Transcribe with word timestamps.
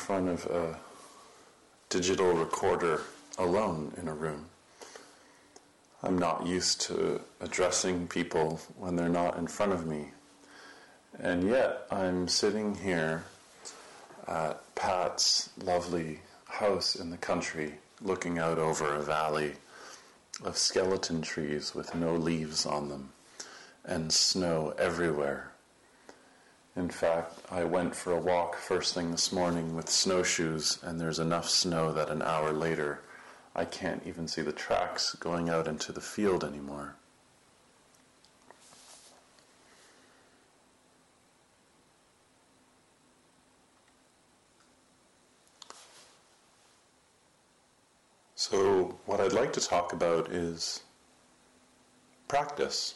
Front 0.00 0.28
of 0.28 0.46
a 0.46 0.78
digital 1.90 2.32
recorder 2.32 3.02
alone 3.38 3.92
in 4.00 4.08
a 4.08 4.14
room. 4.14 4.46
I'm 6.02 6.16
not 6.16 6.46
used 6.46 6.80
to 6.82 7.20
addressing 7.40 8.08
people 8.08 8.60
when 8.78 8.96
they're 8.96 9.10
not 9.10 9.36
in 9.36 9.46
front 9.46 9.72
of 9.72 9.86
me. 9.86 10.06
And 11.18 11.46
yet 11.46 11.86
I'm 11.90 12.28
sitting 12.28 12.74
here 12.76 13.24
at 14.26 14.74
Pat's 14.74 15.50
lovely 15.62 16.20
house 16.46 16.96
in 16.96 17.10
the 17.10 17.18
country 17.18 17.74
looking 18.00 18.38
out 18.38 18.58
over 18.58 18.94
a 18.94 19.02
valley 19.02 19.52
of 20.42 20.56
skeleton 20.56 21.20
trees 21.20 21.74
with 21.74 21.94
no 21.94 22.14
leaves 22.14 22.64
on 22.64 22.88
them 22.88 23.10
and 23.84 24.10
snow 24.10 24.72
everywhere. 24.78 25.49
In 26.80 26.88
fact, 26.88 27.34
I 27.50 27.64
went 27.64 27.94
for 27.94 28.14
a 28.14 28.18
walk 28.18 28.56
first 28.56 28.94
thing 28.94 29.10
this 29.10 29.30
morning 29.30 29.76
with 29.76 29.90
snowshoes, 29.90 30.78
and 30.82 30.98
there's 30.98 31.18
enough 31.18 31.46
snow 31.46 31.92
that 31.92 32.08
an 32.08 32.22
hour 32.22 32.54
later 32.54 33.02
I 33.54 33.66
can't 33.66 34.02
even 34.06 34.26
see 34.26 34.40
the 34.40 34.50
tracks 34.50 35.14
going 35.16 35.50
out 35.50 35.68
into 35.68 35.92
the 35.92 36.00
field 36.00 36.42
anymore. 36.42 36.96
So, 48.36 48.98
what 49.04 49.20
I'd 49.20 49.34
like 49.34 49.52
to 49.52 49.60
talk 49.60 49.92
about 49.92 50.32
is 50.32 50.80
practice 52.26 52.94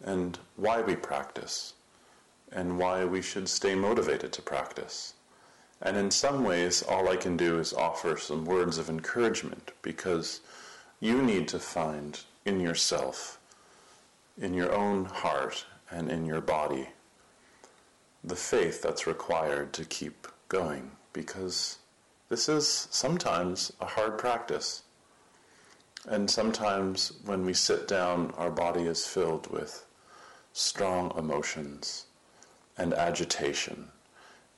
and 0.00 0.38
why 0.54 0.80
we 0.80 0.94
practice 0.94 1.74
and 2.52 2.78
why 2.78 3.04
we 3.04 3.22
should 3.22 3.48
stay 3.48 3.74
motivated 3.74 4.32
to 4.32 4.42
practice. 4.42 5.14
And 5.82 5.96
in 5.96 6.10
some 6.10 6.44
ways, 6.44 6.82
all 6.82 7.08
I 7.08 7.16
can 7.16 7.36
do 7.36 7.58
is 7.58 7.72
offer 7.72 8.16
some 8.16 8.44
words 8.44 8.76
of 8.78 8.90
encouragement 8.90 9.72
because 9.82 10.40
you 11.00 11.22
need 11.22 11.48
to 11.48 11.58
find 11.58 12.20
in 12.44 12.60
yourself, 12.60 13.38
in 14.38 14.52
your 14.54 14.74
own 14.74 15.06
heart, 15.06 15.64
and 15.90 16.10
in 16.10 16.24
your 16.26 16.40
body 16.40 16.88
the 18.22 18.36
faith 18.36 18.82
that's 18.82 19.06
required 19.06 19.72
to 19.72 19.84
keep 19.84 20.26
going 20.48 20.90
because 21.12 21.78
this 22.28 22.48
is 22.48 22.88
sometimes 22.90 23.72
a 23.80 23.86
hard 23.86 24.18
practice. 24.18 24.82
And 26.06 26.30
sometimes 26.30 27.12
when 27.24 27.44
we 27.44 27.54
sit 27.54 27.88
down, 27.88 28.32
our 28.36 28.50
body 28.50 28.82
is 28.82 29.06
filled 29.06 29.50
with 29.50 29.86
strong 30.52 31.12
emotions 31.16 32.06
and 32.80 32.94
agitation 32.94 33.88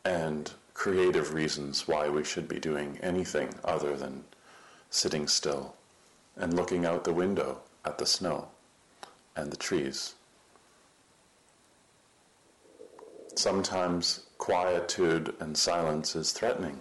and 0.05 0.53
creative 0.75 1.35
reasons 1.35 1.89
why 1.89 2.09
we 2.09 2.23
should 2.23 2.47
be 2.47 2.61
doing 2.61 2.97
anything 3.03 3.53
other 3.65 3.97
than 3.97 4.23
sitting 4.91 5.27
still 5.27 5.75
and 6.37 6.55
looking 6.55 6.87
out 6.87 7.03
the 7.03 7.13
window 7.13 7.61
at 7.85 7.99
the 7.99 8.07
snow 8.07 8.47
and 9.35 9.51
the 9.51 9.57
trees. 9.57 10.15
Sometimes 13.35 14.21
quietude 14.39 15.35
and 15.41 15.59
silence 15.59 16.15
is 16.15 16.31
threatening 16.31 16.79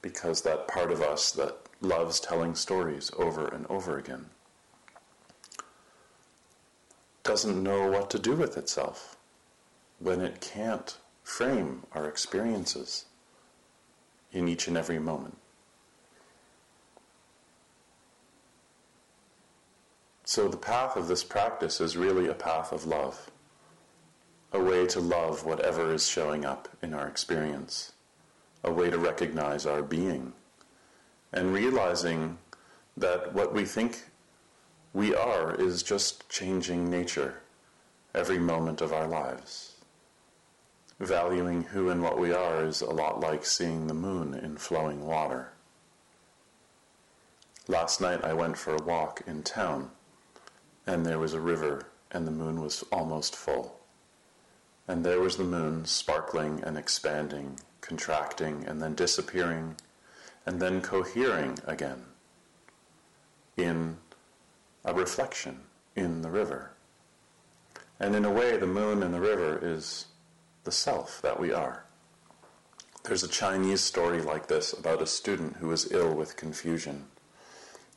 because 0.00 0.42
that 0.42 0.66
part 0.66 0.90
of 0.90 1.00
us 1.00 1.30
that 1.30 1.54
loves 1.80 2.18
telling 2.18 2.56
stories 2.56 3.12
over 3.16 3.46
and 3.46 3.64
over 3.68 3.96
again 3.96 4.26
doesn't 7.22 7.62
know 7.62 7.88
what 7.88 8.10
to 8.10 8.18
do 8.18 8.34
with 8.34 8.56
itself 8.56 9.16
when 10.02 10.20
it 10.20 10.40
can't 10.40 10.98
frame 11.22 11.84
our 11.92 12.08
experiences 12.08 13.04
in 14.32 14.48
each 14.48 14.66
and 14.66 14.76
every 14.76 14.98
moment. 14.98 15.38
So, 20.24 20.48
the 20.48 20.56
path 20.56 20.96
of 20.96 21.08
this 21.08 21.22
practice 21.22 21.80
is 21.80 21.96
really 21.96 22.26
a 22.26 22.34
path 22.34 22.72
of 22.72 22.86
love, 22.86 23.30
a 24.52 24.60
way 24.60 24.86
to 24.86 25.00
love 25.00 25.44
whatever 25.44 25.92
is 25.92 26.08
showing 26.08 26.44
up 26.44 26.68
in 26.82 26.94
our 26.94 27.06
experience, 27.06 27.92
a 28.64 28.72
way 28.72 28.90
to 28.90 28.98
recognize 28.98 29.66
our 29.66 29.82
being, 29.82 30.32
and 31.32 31.52
realizing 31.52 32.38
that 32.96 33.34
what 33.34 33.52
we 33.52 33.64
think 33.64 34.04
we 34.94 35.14
are 35.14 35.54
is 35.54 35.82
just 35.82 36.28
changing 36.28 36.90
nature 36.90 37.42
every 38.14 38.38
moment 38.38 38.80
of 38.80 38.92
our 38.92 39.06
lives 39.06 39.71
valuing 41.06 41.64
who 41.64 41.90
and 41.90 42.02
what 42.02 42.18
we 42.18 42.32
are 42.32 42.64
is 42.64 42.80
a 42.80 42.90
lot 42.90 43.20
like 43.20 43.44
seeing 43.44 43.86
the 43.86 43.94
moon 43.94 44.34
in 44.34 44.56
flowing 44.56 45.04
water. 45.04 45.52
Last 47.68 48.00
night 48.00 48.24
I 48.24 48.32
went 48.32 48.56
for 48.56 48.74
a 48.74 48.82
walk 48.82 49.22
in 49.26 49.42
town, 49.42 49.90
and 50.86 51.04
there 51.04 51.18
was 51.18 51.34
a 51.34 51.40
river, 51.40 51.86
and 52.10 52.26
the 52.26 52.32
moon 52.32 52.60
was 52.60 52.84
almost 52.92 53.36
full. 53.36 53.80
And 54.88 55.04
there 55.04 55.20
was 55.20 55.36
the 55.36 55.44
moon 55.44 55.84
sparkling 55.84 56.62
and 56.64 56.76
expanding, 56.76 57.60
contracting, 57.80 58.64
and 58.66 58.82
then 58.82 58.94
disappearing, 58.94 59.76
and 60.44 60.60
then 60.60 60.80
cohering 60.80 61.58
again 61.66 62.04
in 63.56 63.96
a 64.84 64.92
reflection 64.92 65.60
in 65.94 66.22
the 66.22 66.30
river. 66.30 66.72
And 68.00 68.16
in 68.16 68.24
a 68.24 68.32
way, 68.32 68.56
the 68.56 68.66
moon 68.66 69.02
and 69.02 69.14
the 69.14 69.20
river 69.20 69.58
is 69.62 70.06
the 70.64 70.72
self 70.72 71.20
that 71.22 71.40
we 71.40 71.52
are. 71.52 71.84
There's 73.04 73.24
a 73.24 73.28
Chinese 73.28 73.80
story 73.80 74.22
like 74.22 74.46
this 74.46 74.72
about 74.72 75.02
a 75.02 75.06
student 75.06 75.56
who 75.56 75.68
was 75.68 75.90
ill 75.90 76.14
with 76.14 76.36
confusion. 76.36 77.06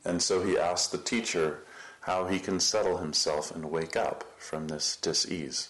And 0.04 0.22
so 0.22 0.44
he 0.44 0.58
asked 0.58 0.92
the 0.92 0.98
teacher 0.98 1.64
how 2.02 2.26
he 2.26 2.40
can 2.40 2.60
settle 2.60 2.98
himself 2.98 3.54
and 3.54 3.72
wake 3.72 3.96
up 3.96 4.24
from 4.38 4.68
this 4.68 4.96
dis-ease. 4.96 5.70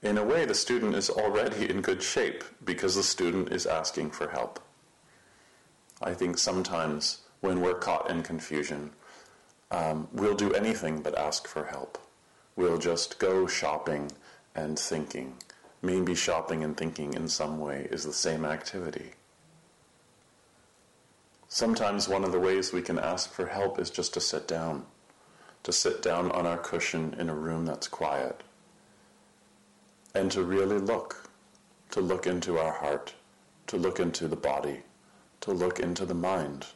In 0.00 0.16
a 0.16 0.24
way, 0.24 0.44
the 0.44 0.54
student 0.54 0.94
is 0.94 1.10
already 1.10 1.68
in 1.68 1.80
good 1.80 2.02
shape 2.02 2.44
because 2.64 2.94
the 2.94 3.02
student 3.02 3.52
is 3.52 3.66
asking 3.66 4.12
for 4.12 4.28
help. 4.28 4.60
I 6.00 6.14
think 6.14 6.38
sometimes 6.38 7.22
when 7.40 7.60
we're 7.60 7.74
caught 7.74 8.08
in 8.08 8.22
confusion, 8.22 8.90
um, 9.72 10.06
we'll 10.12 10.36
do 10.36 10.54
anything 10.54 11.02
but 11.02 11.18
ask 11.18 11.48
for 11.48 11.64
help. 11.64 11.98
We'll 12.54 12.78
just 12.78 13.18
go 13.18 13.48
shopping 13.48 14.12
and 14.54 14.78
thinking. 14.78 15.36
Maybe 15.82 16.14
shopping 16.14 16.64
and 16.64 16.76
thinking 16.76 17.14
in 17.14 17.28
some 17.28 17.58
way 17.58 17.88
is 17.90 18.04
the 18.04 18.12
same 18.12 18.44
activity. 18.44 19.12
Sometimes 21.48 22.08
one 22.08 22.24
of 22.24 22.32
the 22.32 22.40
ways 22.40 22.72
we 22.72 22.82
can 22.82 22.98
ask 22.98 23.32
for 23.32 23.46
help 23.46 23.78
is 23.78 23.90
just 23.90 24.12
to 24.14 24.20
sit 24.20 24.46
down, 24.46 24.84
to 25.62 25.72
sit 25.72 26.02
down 26.02 26.30
on 26.32 26.46
our 26.46 26.58
cushion 26.58 27.14
in 27.18 27.28
a 27.28 27.34
room 27.34 27.64
that's 27.64 27.88
quiet, 27.88 28.42
and 30.14 30.30
to 30.32 30.42
really 30.42 30.78
look, 30.78 31.30
to 31.90 32.00
look 32.00 32.26
into 32.26 32.58
our 32.58 32.72
heart 32.72 33.14
to 33.68 33.76
look 33.76 34.00
into 34.00 34.26
the 34.26 34.36
body, 34.36 34.80
to 35.42 35.52
look 35.52 35.78
into 35.78 36.06
the 36.06 36.14
mind, 36.14 36.66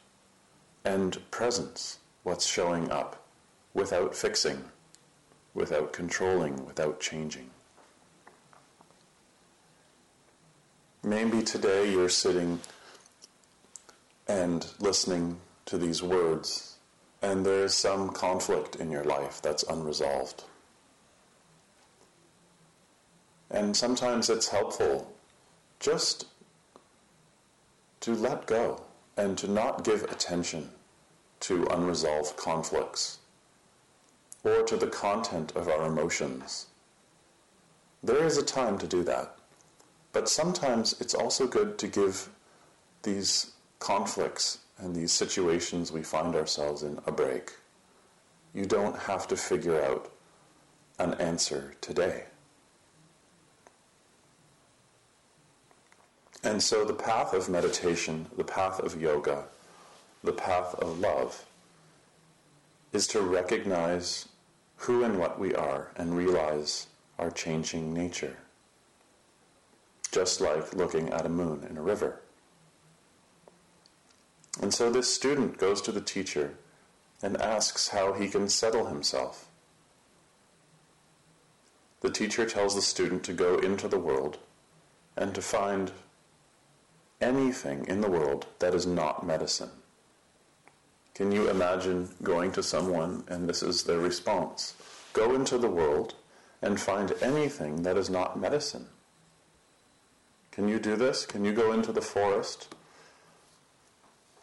and 0.85 1.19
presence, 1.31 1.99
what's 2.23 2.47
showing 2.47 2.91
up, 2.91 3.27
without 3.73 4.15
fixing, 4.15 4.63
without 5.55 5.93
controlling, 5.93 6.65
without 6.67 7.01
changing. 7.01 7.49
Maybe 11.05 11.43
today 11.43 11.91
you're 11.91 12.09
sitting 12.09 12.61
and 14.29 14.65
listening 14.79 15.41
to 15.67 15.77
these 15.77 16.01
words, 16.01 16.77
and 17.21 17.45
there 17.45 17.65
is 17.65 17.75
some 17.75 18.11
conflict 18.11 18.77
in 18.77 18.93
your 18.93 19.03
life 19.03 19.43
that's 19.43 19.65
unresolved. 19.65 20.45
And 23.51 23.77
sometimes 23.77 24.31
it's 24.31 24.47
helpful 24.47 25.13
just 25.81 26.27
to 28.01 28.15
let 28.15 28.47
go 28.47 28.83
and 29.17 29.37
to 29.39 29.49
not 29.49 29.83
give 29.83 30.05
attention 30.05 30.71
to 31.41 31.67
unresolved 31.67 32.37
conflicts 32.37 33.19
or 34.45 34.63
to 34.63 34.77
the 34.77 34.87
content 34.87 35.51
of 35.57 35.67
our 35.69 35.87
emotions. 35.87 36.67
There 38.05 38.25
is 38.25 38.37
a 38.39 38.45
time 38.45 38.79
to 38.79 38.87
do 38.87 39.03
that. 39.03 39.37
But 40.13 40.29
sometimes 40.29 40.95
it's 41.01 41.15
also 41.15 41.47
good 41.47 41.79
to 41.79 41.89
give 41.89 42.29
these 43.03 43.53
conflicts 43.79 44.59
and 44.79 44.95
these 44.95 45.13
situations 45.13 45.91
we 45.91 46.03
find 46.03 46.35
ourselves 46.35 46.83
in 46.83 47.01
a 47.07 47.13
break. 47.13 47.53
You 48.55 48.67
don't 48.67 48.97
have 48.97 49.27
to 49.29 49.37
figure 49.37 49.83
out 49.83 50.13
an 50.99 51.15
answer 51.15 51.75
today. 51.81 52.25
And 56.45 56.63
so 56.63 56.85
the 56.85 56.93
path 56.93 57.33
of 57.33 57.49
meditation, 57.49 58.27
the 58.37 58.45
path 58.45 58.81
of 58.81 59.01
yoga, 59.01 59.45
the 60.25 60.33
path 60.33 60.75
of 60.75 60.99
love 60.99 61.45
is 62.93 63.07
to 63.09 63.23
recognize 63.23 64.29
who 64.77 65.05
and 65.05 65.19
what 65.19 65.39
we 65.39 65.55
are 65.55 65.93
and 65.97 66.17
realize 66.17 66.89
our 67.19 67.31
changing 67.31 67.95
nature. 67.95 68.37
Just 70.13 70.41
like 70.41 70.75
looking 70.75 71.11
at 71.11 71.27
a 71.27 71.31
moon 71.31 71.67
in 71.69 71.77
a 71.77 71.83
river. 71.83 72.21
And 74.61 74.73
so 74.73 74.91
this 74.91 75.13
student 75.13 75.59
goes 75.59 75.81
to 75.83 75.93
the 75.93 76.01
teacher 76.01 76.55
and 77.23 77.41
asks 77.41 77.89
how 77.89 78.13
he 78.13 78.29
can 78.29 78.49
settle 78.49 78.87
himself. 78.87 79.49
The 82.03 82.11
teacher 82.11 82.45
tells 82.45 82.75
the 82.75 82.83
student 82.83 83.25
to 83.25 83.33
go 83.33 83.59
into 83.59 83.89
the 83.89 83.99
world 83.99 84.39
and 85.17 85.35
to 85.35 85.41
find 85.43 85.93
anything 87.21 87.87
in 87.87 88.01
the 88.01 88.11
world 88.11 88.47
that 88.59 88.75
is 88.75 88.87
not 88.87 89.25
medicine. 89.25 89.71
Can 91.15 91.31
you 91.31 91.49
imagine 91.49 92.11
going 92.23 92.53
to 92.53 92.63
someone 92.63 93.25
and 93.29 93.49
this 93.49 93.63
is 93.63 93.85
their 93.85 93.99
response? 93.99 94.75
Go 95.13 95.35
into 95.35 95.59
the 95.59 95.71
world 95.71 96.15
and 96.61 96.81
find 96.81 97.13
anything 97.23 97.83
that 97.83 97.97
is 97.97 98.11
not 98.11 98.39
medicine. 98.39 98.87
Can 100.53 100.69
you 100.69 100.79
do 100.79 100.97
this? 100.97 101.27
Can 101.27 101.45
you 101.45 101.53
go 101.53 101.73
into 101.73 101.93
the 101.93 102.01
forest? 102.01 102.75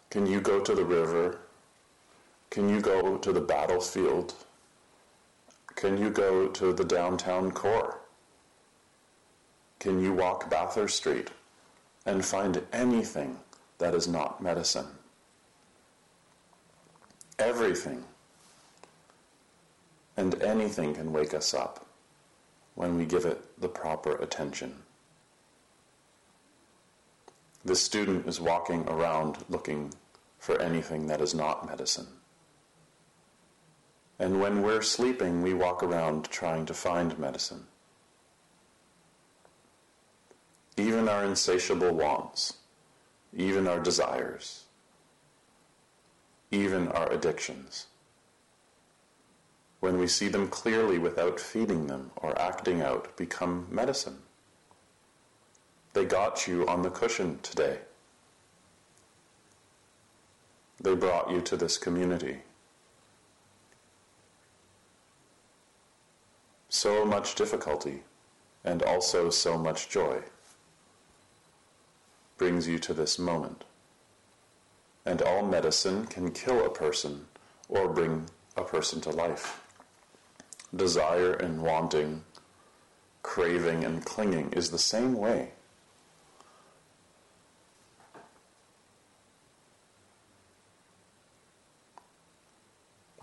Can 0.10 0.26
you 0.26 0.42
go 0.42 0.60
to 0.60 0.76
the 0.76 0.84
river? 0.84 1.40
Can 2.50 2.68
you 2.68 2.82
go 2.82 3.18
to 3.18 3.32
the 3.32 3.42
battlefield? 3.42 4.34
Can 5.76 5.98
you 5.98 6.10
go 6.10 6.48
to 6.48 6.74
the 6.74 6.84
downtown 6.84 7.52
core? 7.52 8.02
Can 9.80 10.02
you 10.02 10.12
walk 10.12 10.50
Bathurst 10.50 10.98
Street? 10.98 11.30
and 12.06 12.26
find 12.26 12.62
anything 12.74 13.38
that 13.78 13.94
is 13.94 14.08
not 14.08 14.42
medicine. 14.42 14.88
Everything 17.38 18.04
and 20.18 20.42
anything 20.42 20.94
can 20.96 21.14
wake 21.14 21.34
us 21.34 21.54
up 21.54 21.86
when 22.76 22.98
we 22.98 23.06
give 23.06 23.26
it 23.26 23.62
the 23.62 23.70
proper 23.70 24.16
attention. 24.16 24.74
The 27.66 27.76
student 27.76 28.28
is 28.28 28.40
walking 28.40 28.88
around 28.88 29.38
looking 29.50 29.94
for 30.38 30.62
anything 30.62 31.08
that 31.08 31.22
is 31.22 31.34
not 31.34 31.68
medicine. 31.68 32.08
And 34.18 34.40
when 34.40 34.62
we're 34.62 34.82
sleeping, 34.82 35.42
we 35.42 35.54
walk 35.54 35.84
around 35.84 36.30
trying 36.30 36.66
to 36.68 36.74
find 36.74 37.18
medicine. 37.20 37.66
even 40.80 41.10
our 41.10 41.26
insatiable 41.26 41.92
wants, 41.92 42.54
even 43.36 43.68
our 43.68 43.80
desires, 43.80 44.64
even 46.52 46.88
our 46.90 47.12
addictions. 47.12 47.88
When 49.82 49.98
we 49.98 50.08
see 50.08 50.30
them 50.30 50.48
clearly 50.48 50.98
without 50.98 51.40
feeding 51.40 51.88
them 51.88 52.12
or 52.16 52.40
acting 52.40 52.82
out, 52.82 53.16
become 53.18 53.68
medicine. 53.70 54.20
They 55.94 56.06
got 56.06 56.48
you 56.48 56.68
on 56.68 56.82
the 56.82 56.90
cushion 56.90 57.40
today. 57.42 57.80
They 60.82 60.96
brought 60.96 61.30
you 61.30 61.42
to 61.42 61.58
this 61.58 61.78
community. 61.78 62.40
So 66.70 67.04
much 67.04 67.36
difficulty 67.36 68.04
and 68.64 68.84
also 68.84 69.30
so 69.30 69.58
much 69.58 69.90
joy 69.90 70.24
brings 72.38 72.68
you 72.68 72.80
to 72.80 72.94
this 72.94 73.20
moment. 73.20 73.66
And 75.06 75.22
all 75.22 75.46
medicine 75.46 76.06
can 76.06 76.32
kill 76.32 76.66
a 76.66 76.70
person 76.70 77.26
or 77.68 77.90
bring 77.90 78.28
a 78.56 78.64
person 78.64 79.02
to 79.02 79.10
life. 79.10 79.62
Desire 80.74 81.34
and 81.34 81.62
wanting, 81.62 82.24
craving 83.24 83.84
and 83.84 84.06
clinging 84.06 84.54
is 84.54 84.70
the 84.70 84.78
same 84.78 85.14
way. 85.14 85.52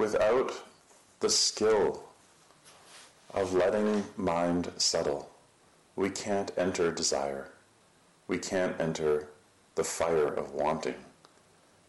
Without 0.07 0.53
the 1.19 1.29
skill 1.29 2.05
of 3.35 3.53
letting 3.53 4.05
mind 4.17 4.71
settle, 4.77 5.31
we 5.97 6.11
can't 6.11 6.53
enter 6.57 6.93
desire 6.93 7.51
we 8.29 8.39
can't 8.39 8.81
enter 8.81 9.29
the 9.75 9.85
fire 9.85 10.27
of 10.27 10.53
wanting 10.53 10.97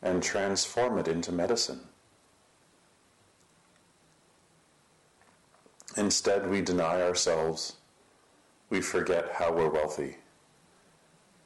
and 0.02 0.22
transform 0.22 0.98
it 0.98 1.08
into 1.08 1.32
medicine. 1.32 1.82
Instead, 5.96 6.50
we 6.50 6.62
deny 6.62 7.02
ourselves. 7.02 7.78
We 8.70 8.82
forget 8.82 9.32
how 9.34 9.52
we're 9.52 9.70
wealthy. 9.70 10.18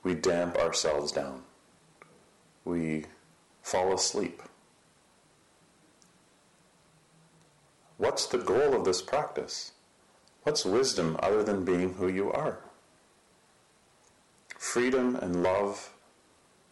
We 0.04 0.14
damp 0.16 0.58
ourselves 0.58 1.12
down. 1.12 1.44
We 2.66 3.06
fall 3.62 3.94
asleep. 3.94 4.42
What's 8.02 8.26
the 8.26 8.40
goal 8.40 8.74
of 8.74 8.84
this 8.84 9.02
practice? 9.02 9.74
What's 10.44 10.66
wisdom 10.66 11.18
other 11.20 11.44
than 11.44 11.64
being 11.64 11.94
who 11.94 12.08
you 12.08 12.32
are? 12.32 12.58
freedom 14.62 15.16
and 15.16 15.42
love 15.42 15.92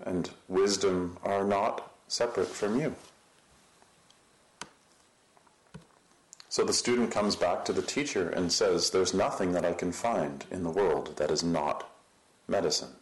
and 0.05 0.29
wisdom 0.47 1.17
are 1.23 1.43
not 1.43 1.91
separate 2.07 2.47
from 2.47 2.79
you. 2.79 2.95
So 6.47 6.63
the 6.63 6.71
student 6.71 7.11
comes 7.11 7.35
back 7.35 7.65
to 7.65 7.73
the 7.73 7.81
teacher 7.81 8.29
and 8.29 8.53
says, 8.53 8.91
There's 8.91 9.13
nothing 9.13 9.51
that 9.53 9.65
I 9.65 9.73
can 9.73 9.91
find 9.91 10.45
in 10.51 10.63
the 10.63 10.69
world 10.69 11.17
that 11.17 11.31
is 11.31 11.43
not 11.43 11.91
medicine. 12.47 12.95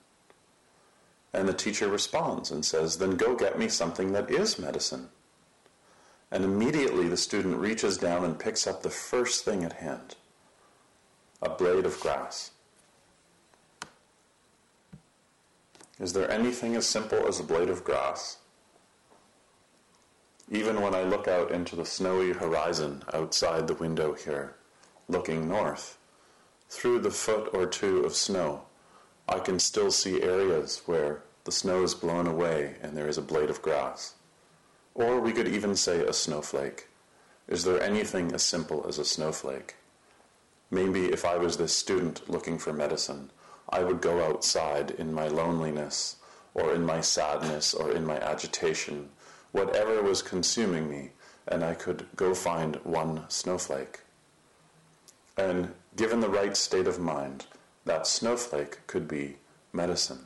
And 1.33 1.47
the 1.47 1.53
teacher 1.53 1.89
responds 1.89 2.49
and 2.49 2.65
says, 2.65 2.97
Then 2.97 3.17
go 3.17 3.35
get 3.35 3.59
me 3.59 3.67
something 3.67 4.13
that 4.13 4.31
is 4.31 4.57
medicine. 4.57 5.09
And 6.31 6.43
immediately 6.43 7.07
the 7.07 7.17
student 7.17 7.57
reaches 7.57 7.97
down 7.97 8.23
and 8.23 8.37
picks 8.37 8.67
up 8.67 8.83
the 8.83 8.89
first 8.89 9.45
thing 9.45 9.63
at 9.63 9.73
hand 9.73 10.15
a 11.41 11.49
blade 11.49 11.85
of 11.85 11.99
grass. 11.99 12.51
Is 15.99 16.13
there 16.13 16.29
anything 16.29 16.75
as 16.75 16.87
simple 16.87 17.27
as 17.27 17.39
a 17.39 17.43
blade 17.43 17.69
of 17.69 17.83
grass? 17.83 18.37
Even 20.49 20.81
when 20.81 20.95
I 20.95 21.03
look 21.03 21.27
out 21.27 21.51
into 21.51 21.75
the 21.75 21.85
snowy 21.85 22.31
horizon 22.31 23.03
outside 23.13 23.67
the 23.67 23.73
window 23.73 24.13
here, 24.13 24.55
looking 25.07 25.47
north, 25.47 25.97
through 26.69 26.99
the 26.99 27.11
foot 27.11 27.49
or 27.53 27.65
two 27.65 28.03
of 28.05 28.15
snow, 28.15 28.63
I 29.27 29.39
can 29.39 29.59
still 29.59 29.91
see 29.91 30.21
areas 30.21 30.81
where 30.85 31.23
the 31.43 31.51
snow 31.51 31.83
is 31.83 31.93
blown 31.93 32.27
away 32.27 32.75
and 32.81 32.95
there 32.95 33.07
is 33.07 33.17
a 33.17 33.21
blade 33.21 33.49
of 33.49 33.61
grass. 33.61 34.13
Or 34.97 35.19
we 35.19 35.31
could 35.31 35.47
even 35.47 35.75
say 35.75 35.99
a 35.99 36.11
snowflake. 36.11 36.87
Is 37.47 37.63
there 37.63 37.79
anything 37.79 38.33
as 38.33 38.41
simple 38.41 38.83
as 38.87 38.97
a 38.97 39.05
snowflake? 39.05 39.75
Maybe 40.71 41.05
if 41.05 41.23
I 41.23 41.37
was 41.37 41.57
this 41.57 41.71
student 41.71 42.27
looking 42.27 42.57
for 42.57 42.73
medicine, 42.73 43.29
I 43.69 43.83
would 43.83 44.01
go 44.01 44.25
outside 44.25 44.89
in 44.89 45.13
my 45.13 45.27
loneliness 45.27 46.15
or 46.55 46.73
in 46.73 46.83
my 46.83 47.01
sadness 47.01 47.75
or 47.75 47.91
in 47.91 48.07
my 48.07 48.17
agitation, 48.17 49.09
whatever 49.51 50.01
was 50.01 50.23
consuming 50.23 50.89
me, 50.89 51.11
and 51.47 51.63
I 51.63 51.75
could 51.75 52.07
go 52.15 52.33
find 52.33 52.77
one 52.77 53.25
snowflake. 53.27 53.99
And 55.37 55.75
given 55.95 56.21
the 56.21 56.29
right 56.29 56.57
state 56.57 56.87
of 56.87 56.97
mind, 56.97 57.45
that 57.85 58.07
snowflake 58.07 58.87
could 58.87 59.07
be 59.07 59.37
medicine. 59.71 60.25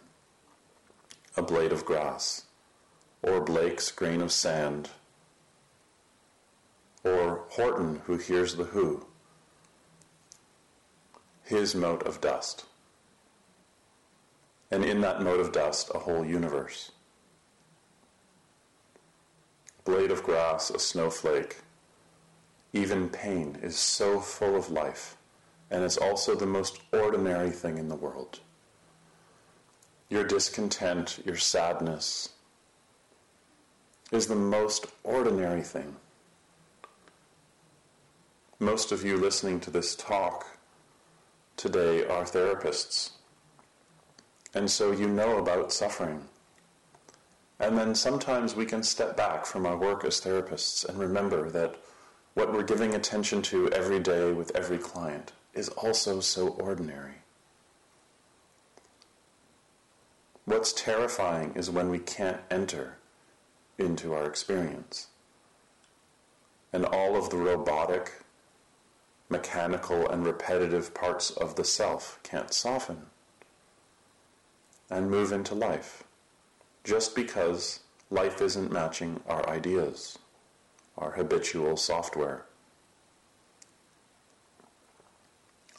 A 1.36 1.42
blade 1.42 1.74
of 1.74 1.84
grass, 1.84 2.46
or 3.24 3.42
Blake's 3.42 3.92
grain 3.92 4.22
of 4.22 4.32
sand, 4.32 4.90
or 7.04 7.44
Horton 7.50 8.02
who 8.06 8.18
hears 8.18 8.56
the 8.56 8.66
who, 8.66 9.06
his 11.44 11.76
mote 11.76 12.04
of 12.04 12.22
dust. 12.22 12.66
And 14.72 14.86
in 14.86 15.02
that 15.02 15.22
mote 15.22 15.40
of 15.40 15.52
dust, 15.52 15.92
a 15.94 16.00
whole 16.00 16.26
universe. 16.26 16.92
Blade 19.84 20.12
of 20.12 20.24
grass, 20.24 20.70
a 20.70 20.80
snowflake, 20.80 21.58
even 22.74 23.10
pain 23.10 23.58
is 23.62 23.76
so 23.76 24.20
full 24.20 24.56
of 24.56 24.70
life 24.70 25.18
and 25.70 25.84
is 25.84 25.98
also 25.98 26.36
the 26.36 26.46
most 26.46 26.80
ordinary 26.94 27.50
thing 27.50 27.78
in 27.78 27.90
the 27.90 27.96
world. 27.96 28.40
Your 30.10 30.24
discontent, 30.24 31.20
your 31.26 31.38
sadness 31.38 32.30
is 34.12 34.28
the 34.28 34.36
most 34.36 34.88
ordinary 35.04 35.62
thing. 35.62 35.96
Most 38.60 38.92
of 38.92 39.04
you 39.04 39.18
listening 39.18 39.60
to 39.62 39.72
this 39.72 39.96
talk 39.96 40.58
today 41.56 42.06
are 42.06 42.24
therapists. 42.24 43.12
And 44.54 44.70
so 44.70 44.92
you 44.92 45.08
know 45.08 45.38
about 45.38 45.72
suffering. 45.72 46.26
And 47.60 47.78
then 47.78 47.96
sometimes 47.96 48.56
we 48.56 48.66
can 48.66 48.84
step 48.84 49.16
back 49.16 49.46
from 49.46 49.66
our 49.66 49.78
work 49.78 50.04
as 50.04 50.20
therapists 50.20 50.88
and 50.88 51.00
remember 51.00 51.50
that 51.52 51.76
what 52.34 52.52
we're 52.52 52.64
giving 52.64 52.94
attention 52.94 53.42
to 53.44 53.70
every 53.70 54.00
day 54.00 54.32
with 54.32 54.56
every 54.56 54.78
client 54.78 55.32
is 55.54 55.70
also 55.70 56.20
so 56.20 56.50
ordinary. 56.50 57.16
What's 60.46 60.74
terrifying 60.74 61.54
is 61.56 61.70
when 61.70 61.90
we 61.90 62.00
can't 62.00 62.42
enter 62.50 62.98
into 63.78 64.14
our 64.14 64.26
experience. 64.26 65.08
And 66.74 66.86
all 66.86 67.16
of 67.16 67.30
the 67.30 67.38
robotic, 67.38 68.24
mechanical, 69.30 70.08
and 70.10 70.26
repetitive 70.26 70.94
parts 70.94 71.32
of 71.32 71.56
the 71.56 71.64
self 71.64 72.20
can't 72.24 72.54
soften 72.54 73.08
and 74.90 75.10
move 75.10 75.32
into 75.32 75.56
life 75.56 76.04
just 76.84 77.16
because 77.16 77.80
life 78.10 78.42
isn't 78.42 78.72
matching 78.72 79.22
our 79.28 79.48
ideas, 79.50 80.18
our 80.98 81.12
habitual 81.12 81.78
software. 81.78 82.46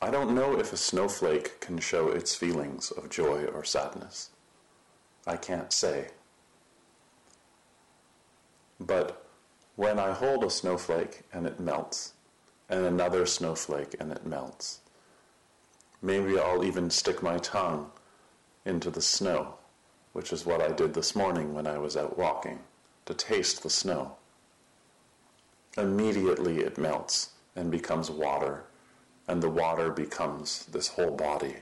I 0.00 0.10
don't 0.10 0.34
know 0.34 0.58
if 0.58 0.72
a 0.72 0.76
snowflake 0.76 1.60
can 1.60 1.78
show 1.78 2.08
its 2.08 2.34
feelings 2.34 2.90
of 2.90 3.08
joy 3.08 3.44
or 3.44 3.62
sadness. 3.64 4.30
I 5.26 5.36
can't 5.36 5.72
say. 5.72 6.08
But 8.86 9.24
when 9.76 10.00
I 10.00 10.12
hold 10.12 10.42
a 10.42 10.50
snowflake 10.50 11.22
and 11.32 11.46
it 11.46 11.60
melts, 11.60 12.14
and 12.68 12.84
another 12.84 13.26
snowflake 13.26 13.94
and 14.00 14.10
it 14.10 14.26
melts, 14.26 14.80
maybe 16.00 16.38
I'll 16.38 16.64
even 16.64 16.90
stick 16.90 17.22
my 17.22 17.38
tongue 17.38 17.92
into 18.64 18.90
the 18.90 19.00
snow, 19.00 19.54
which 20.12 20.32
is 20.32 20.44
what 20.44 20.60
I 20.60 20.72
did 20.72 20.94
this 20.94 21.14
morning 21.14 21.54
when 21.54 21.66
I 21.66 21.78
was 21.78 21.96
out 21.96 22.18
walking, 22.18 22.58
to 23.06 23.14
taste 23.14 23.62
the 23.62 23.70
snow. 23.70 24.16
Immediately 25.78 26.58
it 26.60 26.76
melts 26.76 27.30
and 27.54 27.70
becomes 27.70 28.10
water, 28.10 28.64
and 29.28 29.40
the 29.40 29.48
water 29.48 29.90
becomes 29.90 30.66
this 30.66 30.88
whole 30.88 31.12
body. 31.12 31.56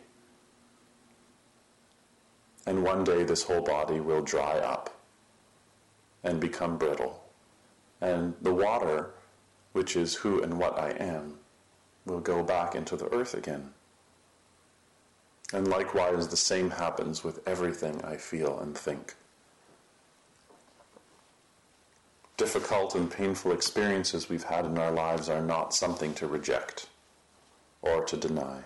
And 2.66 2.82
one 2.82 3.04
day 3.04 3.24
this 3.24 3.42
whole 3.42 3.62
body 3.62 4.00
will 4.00 4.22
dry 4.22 4.58
up 4.58 5.00
and 6.22 6.40
become 6.40 6.78
brittle. 6.78 7.24
And 8.00 8.34
the 8.40 8.54
water, 8.54 9.10
which 9.72 9.96
is 9.96 10.14
who 10.14 10.42
and 10.42 10.58
what 10.58 10.78
I 10.78 10.90
am, 10.90 11.38
will 12.06 12.20
go 12.20 12.42
back 12.42 12.74
into 12.74 12.96
the 12.96 13.12
earth 13.12 13.34
again. 13.34 13.70
And 15.52 15.68
likewise, 15.68 16.28
the 16.28 16.36
same 16.36 16.70
happens 16.70 17.24
with 17.24 17.40
everything 17.46 18.02
I 18.04 18.16
feel 18.16 18.58
and 18.60 18.76
think. 18.76 19.14
Difficult 22.36 22.94
and 22.94 23.10
painful 23.10 23.52
experiences 23.52 24.28
we've 24.28 24.44
had 24.44 24.64
in 24.64 24.78
our 24.78 24.92
lives 24.92 25.28
are 25.28 25.42
not 25.42 25.74
something 25.74 26.14
to 26.14 26.26
reject 26.26 26.86
or 27.82 28.04
to 28.04 28.16
deny. 28.16 28.62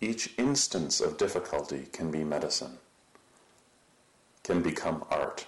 Each 0.00 0.32
instance 0.38 1.00
of 1.00 1.18
difficulty 1.18 1.86
can 1.92 2.10
be 2.10 2.24
medicine, 2.24 2.78
can 4.42 4.62
become 4.62 5.04
art, 5.10 5.46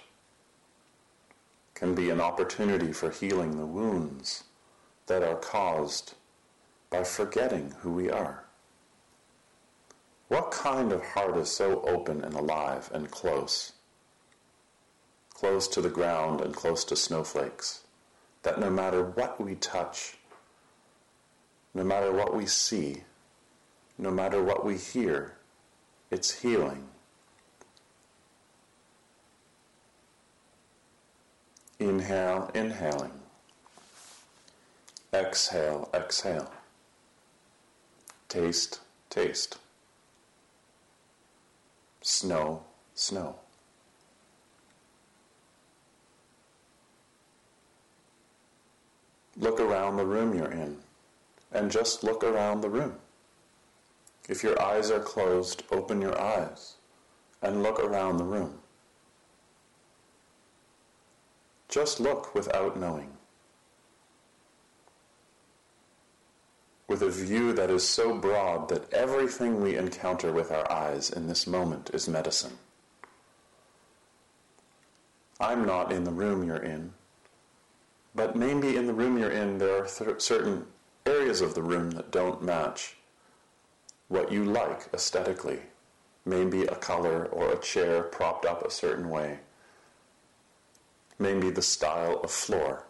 can 1.75 1.93
be 1.93 2.09
an 2.09 2.21
opportunity 2.21 2.91
for 2.91 3.11
healing 3.11 3.57
the 3.57 3.65
wounds 3.65 4.45
that 5.07 5.21
are 5.21 5.35
caused 5.35 6.15
by 6.89 7.03
forgetting 7.03 7.75
who 7.81 7.91
we 7.91 8.09
are. 8.09 8.45
What 10.29 10.51
kind 10.51 10.91
of 10.91 11.03
heart 11.03 11.37
is 11.37 11.51
so 11.51 11.81
open 11.81 12.23
and 12.23 12.33
alive 12.33 12.89
and 12.93 13.11
close, 13.11 13.73
close 15.33 15.67
to 15.67 15.81
the 15.81 15.89
ground 15.89 16.41
and 16.41 16.55
close 16.55 16.83
to 16.85 16.95
snowflakes, 16.95 17.81
that 18.41 18.59
no 18.59 18.69
matter 18.69 19.03
what 19.03 19.39
we 19.39 19.55
touch, 19.55 20.17
no 21.73 21.83
matter 21.83 22.11
what 22.11 22.35
we 22.35 22.45
see, 22.47 23.03
no 23.97 24.09
matter 24.09 24.41
what 24.41 24.65
we 24.65 24.77
hear, 24.77 25.35
it's 26.09 26.41
healing. 26.41 26.87
Inhale, 31.79 32.49
inhaling. 32.53 33.11
Exhale, 35.13 35.89
exhale. 35.93 36.51
Taste, 38.29 38.79
taste 39.09 39.57
snow, 42.05 42.63
snow. 42.93 43.35
Look 49.37 49.59
around 49.59 49.97
the 49.97 50.05
room 50.05 50.35
you're 50.35 50.51
in 50.51 50.77
and 51.51 51.71
just 51.71 52.03
look 52.03 52.23
around 52.23 52.61
the 52.61 52.69
room. 52.69 52.95
If 54.29 54.43
your 54.43 54.61
eyes 54.61 54.91
are 54.91 54.99
closed, 54.99 55.63
open 55.71 55.99
your 55.99 56.19
eyes 56.19 56.75
and 57.41 57.63
look 57.63 57.79
around 57.79 58.17
the 58.17 58.23
room. 58.23 58.59
Just 61.75 61.99
look 61.99 62.33
without 62.33 62.79
knowing. 62.79 63.09
with 66.87 67.01
a 67.01 67.09
view 67.09 67.51
that 67.51 67.69
is 67.69 67.85
so 67.85 68.15
broad 68.17 68.69
that 68.69 68.93
everything 68.93 69.61
we 69.61 69.75
encounter 69.75 70.31
with 70.31 70.51
our 70.51 70.71
eyes 70.71 71.09
in 71.09 71.27
this 71.27 71.45
moment 71.45 71.89
is 71.93 72.07
medicine. 72.07 72.57
I'm 75.41 75.65
not 75.65 75.91
in 75.91 76.05
the 76.05 76.11
room 76.11 76.47
you're 76.47 76.63
in, 76.63 76.93
but 78.13 78.37
maybe 78.37 78.77
in 78.77 78.85
the 78.85 78.93
room 78.93 79.17
you're 79.17 79.31
in 79.31 79.57
there 79.57 79.83
are 79.83 79.87
th- 79.87 80.21
certain 80.21 80.67
areas 81.05 81.41
of 81.41 81.55
the 81.55 81.63
room 81.63 81.91
that 81.91 82.11
don't 82.11 82.41
match 82.41 82.95
what 84.07 84.31
you 84.31 84.45
like 84.45 84.87
aesthetically. 84.93 85.59
Maybe 86.23 86.61
a 86.63 86.75
color 86.75 87.25
or 87.25 87.51
a 87.51 87.59
chair 87.59 88.03
propped 88.03 88.45
up 88.45 88.63
a 88.63 88.71
certain 88.71 89.09
way. 89.09 89.39
Maybe 91.17 91.49
the 91.49 91.61
style 91.61 92.19
of 92.23 92.31
floor. 92.31 92.85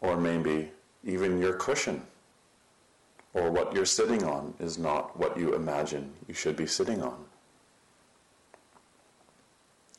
Or 0.00 0.16
maybe 0.16 0.70
even 1.04 1.40
your 1.40 1.54
cushion 1.54 2.06
or 3.34 3.50
what 3.50 3.74
you're 3.74 3.84
sitting 3.84 4.22
on 4.24 4.54
is 4.60 4.78
not 4.78 5.18
what 5.18 5.36
you 5.36 5.54
imagine 5.54 6.12
you 6.28 6.34
should 6.34 6.56
be 6.56 6.66
sitting 6.66 7.02
on. 7.02 7.24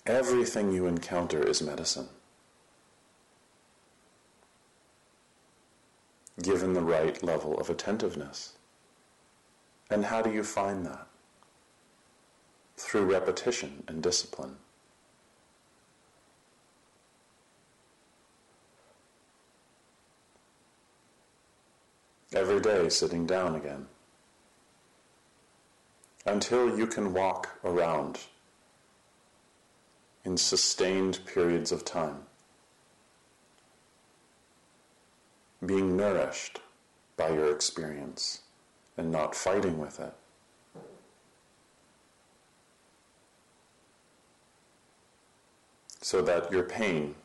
Everything 0.05 0.71
you 0.71 0.87
encounter 0.87 1.43
is 1.45 1.61
medicine. 1.61 2.07
Given 6.41 6.73
the 6.73 6.81
right 6.81 7.21
level 7.23 7.59
of 7.59 7.69
attentiveness. 7.69 8.53
And 9.89 10.05
how 10.05 10.21
do 10.21 10.31
you 10.31 10.43
find 10.43 10.85
that? 10.85 11.07
Through 12.77 13.05
repetition 13.05 13.83
and 13.87 14.01
discipline. 14.01 14.55
Every 22.35 22.59
day 22.59 22.89
sitting 22.89 23.25
down 23.25 23.55
again, 23.55 23.85
until 26.25 26.77
you 26.77 26.85
can 26.85 27.13
walk 27.13 27.57
around 27.63 28.19
in 30.25 30.35
sustained 30.35 31.19
periods 31.25 31.71
of 31.71 31.85
time, 31.85 32.17
being 35.65 35.95
nourished 35.95 36.59
by 37.15 37.29
your 37.29 37.51
experience 37.51 38.41
and 38.97 39.11
not 39.11 39.33
fighting 39.33 39.77
with 39.77 39.99
it. 39.99 40.13
So 46.01 46.21
that 46.21 46.51
your 46.51 46.63
pain 46.63 47.15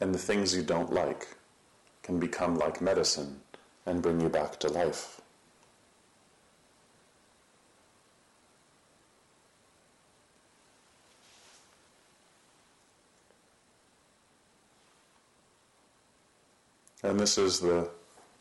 and 0.00 0.14
the 0.14 0.18
things 0.18 0.54
you 0.54 0.62
don't 0.62 0.92
like 0.92 1.36
can 2.02 2.18
become 2.18 2.56
like 2.56 2.80
medicine 2.80 3.40
and 3.86 4.02
bring 4.02 4.20
you 4.20 4.28
back 4.28 4.58
to 4.58 4.68
life. 4.68 5.20
And 17.02 17.20
this 17.20 17.38
is 17.38 17.60
the 17.60 17.88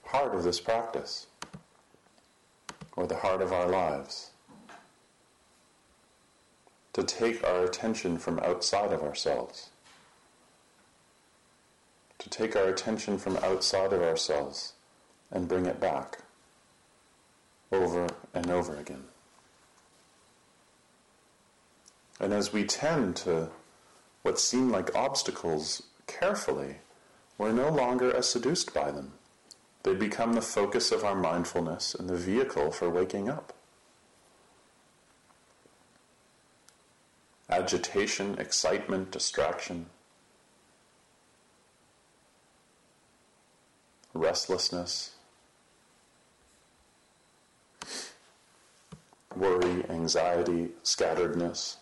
heart 0.06 0.34
of 0.34 0.44
this 0.44 0.60
practice, 0.60 1.28
or 2.96 3.06
the 3.06 3.18
heart 3.18 3.44
of 3.44 3.54
our 3.54 3.70
lives. 3.70 4.32
To 6.94 7.04
take 7.04 7.44
our 7.44 7.64
attention 7.64 8.18
from 8.18 8.40
outside 8.40 8.92
of 8.92 9.04
ourselves. 9.04 9.70
To 12.18 12.30
take 12.30 12.56
our 12.56 12.70
attention 12.70 13.20
from 13.20 13.38
outside 13.38 13.94
of 13.94 14.02
ourselves 14.02 14.75
and 15.32 15.48
bring 15.48 15.66
it 15.66 15.80
back 15.80 16.20
over 17.72 18.08
and 18.34 18.50
over 18.50 18.76
again. 18.78 19.04
And 22.20 22.34
as 22.34 22.54
we 22.54 22.64
tend 22.64 23.16
to 23.18 23.50
what 24.22 24.40
seem 24.40 24.70
like 24.72 24.96
obstacles 24.96 25.84
carefully, 26.08 26.78
we're 27.38 27.52
no 27.52 27.70
longer 27.70 28.16
as 28.16 28.30
seduced 28.30 28.74
by 28.74 28.92
them. 28.92 29.14
They 29.84 29.94
become 29.94 30.34
the 30.34 30.42
focus 30.42 30.92
of 30.92 31.04
our 31.04 31.16
mindfulness 31.16 31.94
and 31.94 32.10
the 32.10 32.16
vehicle 32.16 32.72
for 32.72 32.90
waking 32.90 33.30
up. 33.30 33.54
Agitation, 37.50 38.40
excitement, 38.40 39.12
distraction, 39.12 39.88
restlessness, 44.16 45.12
worry, 49.36 49.84
anxiety, 49.90 50.70
scatteredness. 50.84 51.76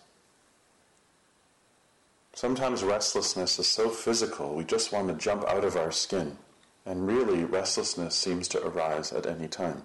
Sometimes 2.34 2.84
restlessness 2.84 3.60
is 3.60 3.68
so 3.68 3.90
physical, 3.90 4.56
we 4.56 4.64
just 4.64 4.92
want 4.92 5.08
to 5.08 5.14
jump 5.14 5.46
out 5.46 5.64
of 5.64 5.78
our 5.78 5.92
skin. 5.92 6.38
And 6.86 7.08
really, 7.08 7.46
restlessness 7.46 8.16
seems 8.16 8.50
to 8.50 8.66
arise 8.66 9.14
at 9.14 9.26
any 9.26 9.48
time. 9.48 9.84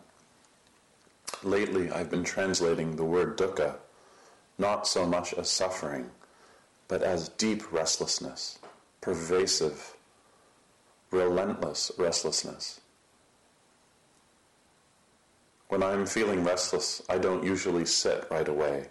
Lately, 1.44 1.92
I've 1.92 2.10
been 2.10 2.24
translating 2.24 2.96
the 2.96 3.04
word 3.04 3.38
dukkha 3.38 3.76
not 4.58 4.88
so 4.88 5.06
much 5.06 5.32
as 5.34 5.48
suffering, 5.48 6.10
but 6.88 7.02
as 7.02 7.28
deep 7.28 7.70
restlessness, 7.70 8.58
pervasive, 9.00 9.94
relentless 11.10 11.90
restlessness. 11.98 12.80
When 15.68 15.82
I'm 15.82 16.06
feeling 16.06 16.44
restless, 16.44 17.02
I 17.08 17.18
don't 17.18 17.44
usually 17.44 17.84
sit 17.84 18.26
right 18.30 18.48
away. 18.48 18.88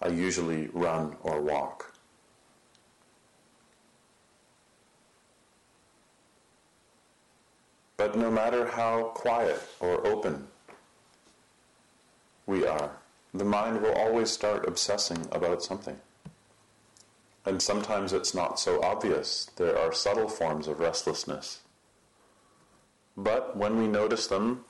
I 0.00 0.08
usually 0.08 0.68
run 0.72 1.16
or 1.22 1.40
walk. 1.40 1.92
But 7.96 8.16
no 8.16 8.30
matter 8.30 8.66
how 8.66 9.04
quiet 9.14 9.60
or 9.80 10.06
open 10.06 10.48
we 12.46 12.66
are, 12.66 12.92
the 13.32 13.44
mind 13.44 13.82
will 13.82 13.94
always 13.94 14.30
start 14.30 14.68
obsessing 14.68 15.26
about 15.32 15.62
something. 15.62 15.98
And 17.46 17.62
sometimes 17.62 18.12
it's 18.12 18.34
not 18.34 18.58
so 18.58 18.82
obvious. 18.82 19.48
There 19.56 19.78
are 19.78 19.92
subtle 19.92 20.28
forms 20.28 20.66
of 20.66 20.80
restlessness. 20.80 21.60
But 23.16 23.56
when 23.56 23.78
we 23.78 23.86
notice 23.86 24.26
them 24.26 24.64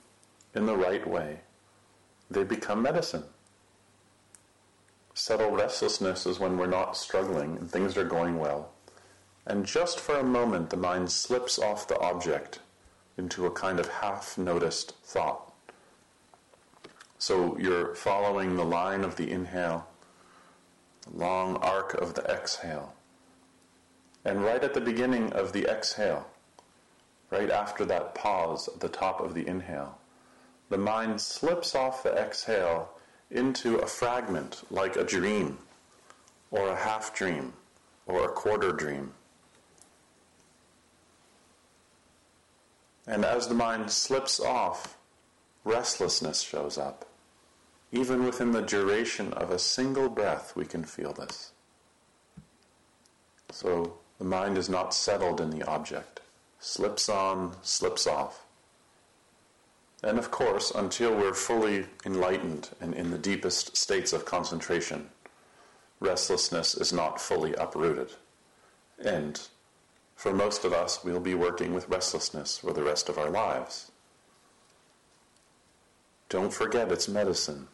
in 0.55 0.67
the 0.67 0.77
right 0.77 1.07
way, 1.07 1.41
they 2.31 2.45
become 2.45 2.83
medicine. 2.83 3.25
Subtle 5.15 5.53
restlessness 5.53 6.27
is 6.27 6.39
when 6.39 6.59
we're 6.59 6.67
not 6.67 6.97
struggling 6.97 7.57
and 7.57 7.71
things 7.71 7.97
are 7.97 8.05
going 8.05 8.39
well. 8.39 8.71
And 9.47 9.65
just 9.65 9.99
for 9.99 10.17
a 10.17 10.23
moment, 10.25 10.71
the 10.71 10.77
mind 10.77 11.11
slips 11.11 11.59
off 11.59 11.89
the 11.89 11.99
object 12.01 12.59
into 13.17 13.47
a 13.47 13.51
kind 13.51 13.81
of 13.81 13.89
half 13.89 14.37
noticed 14.37 14.95
thought. 15.03 15.53
So 17.19 17.57
you're 17.59 17.95
following 17.95 18.57
the 18.57 18.65
line 18.65 19.03
of 19.03 19.17
the 19.17 19.31
inhale, 19.31 19.89
long 21.13 21.57
arc 21.57 21.95
of 21.95 22.15
the 22.15 22.23
exhale. 22.25 22.95
And 24.25 24.43
right 24.43 24.63
at 24.63 24.75
the 24.75 24.81
beginning 24.81 25.33
of 25.33 25.53
the 25.53 25.71
exhale, 25.71 26.27
right 27.31 27.51
after 27.51 27.85
that 27.85 28.15
pause 28.15 28.69
at 28.69 28.81
the 28.81 28.89
top 28.89 29.21
of 29.21 29.35
the 29.35 29.47
inhale, 29.47 29.99
the 30.69 30.79
mind 30.79 31.21
slips 31.21 31.75
off 31.75 32.03
the 32.03 32.13
exhale 32.13 32.91
into 33.31 33.77
a 33.77 33.87
fragment 33.87 34.63
like 34.71 34.97
a 34.97 35.05
dream, 35.05 35.59
or 36.51 36.69
a 36.69 36.77
half 36.77 37.15
dream, 37.15 37.53
or 38.07 38.25
a 38.25 38.29
quarter 38.29 38.73
dream. 38.73 39.13
And 43.07 43.25
as 43.25 43.47
the 43.47 43.55
mind 43.55 43.91
slips 43.91 44.41
off, 44.41 44.97
restlessness 45.65 46.41
shows 46.41 46.77
up. 46.79 47.05
Even 47.93 48.25
within 48.25 48.51
the 48.51 48.63
duration 48.63 49.33
of 49.35 49.51
a 49.51 49.59
single 49.59 50.09
breath, 50.09 50.55
we 50.57 50.65
can 50.65 50.85
feel 50.85 51.13
this. 51.13 51.53
So 53.51 53.99
the 54.19 54.25
mind 54.25 54.59
is 54.59 54.69
not 54.69 54.93
settled 54.93 55.41
in 55.41 55.51
the 55.51 55.67
object, 55.67 56.21
slips 56.59 57.09
on, 57.09 57.57
slips 57.63 58.07
off. 58.07 58.45
And 60.03 60.19
of 60.19 60.31
course, 60.31 60.71
until 60.71 61.15
we're 61.15 61.35
fully 61.35 61.87
enlightened 62.05 62.71
and 62.81 62.95
in 62.95 63.11
the 63.11 63.19
deepest 63.19 63.77
states 63.77 64.13
of 64.13 64.25
concentration, 64.25 65.09
restlessness 66.01 66.75
is 66.75 66.93
not 66.93 67.21
fully 67.21 67.55
uprooted. 67.55 68.13
And 69.03 69.41
for 70.15 70.33
most 70.33 70.65
of 70.65 70.73
us, 70.73 71.05
we'll 71.05 71.21
be 71.21 71.35
working 71.35 71.75
with 71.75 71.89
restlessness 71.89 72.59
for 72.59 72.73
the 72.73 72.83
rest 72.83 73.09
of 73.09 73.19
our 73.19 73.31
lives. 73.31 73.91
Don't 76.29 76.53
forget 76.53 76.91
it's 76.91 77.09
medicine. 77.09 77.69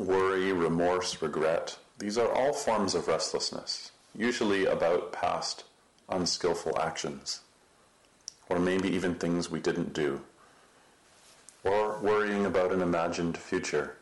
Worry, 0.00 0.50
remorse, 0.50 1.20
regret, 1.20 1.76
these 1.98 2.16
are 2.16 2.32
all 2.32 2.54
forms 2.54 2.94
of 2.94 3.06
restlessness, 3.06 3.92
usually 4.16 4.64
about 4.64 5.12
past 5.12 5.64
unskillful 6.08 6.80
actions, 6.80 7.42
or 8.48 8.58
maybe 8.58 8.88
even 8.88 9.14
things 9.14 9.50
we 9.50 9.60
didn't 9.60 9.92
do, 9.92 10.22
or 11.64 11.98
worrying 11.98 12.46
about 12.46 12.72
an 12.72 12.80
imagined 12.80 13.36
future. 13.36 13.98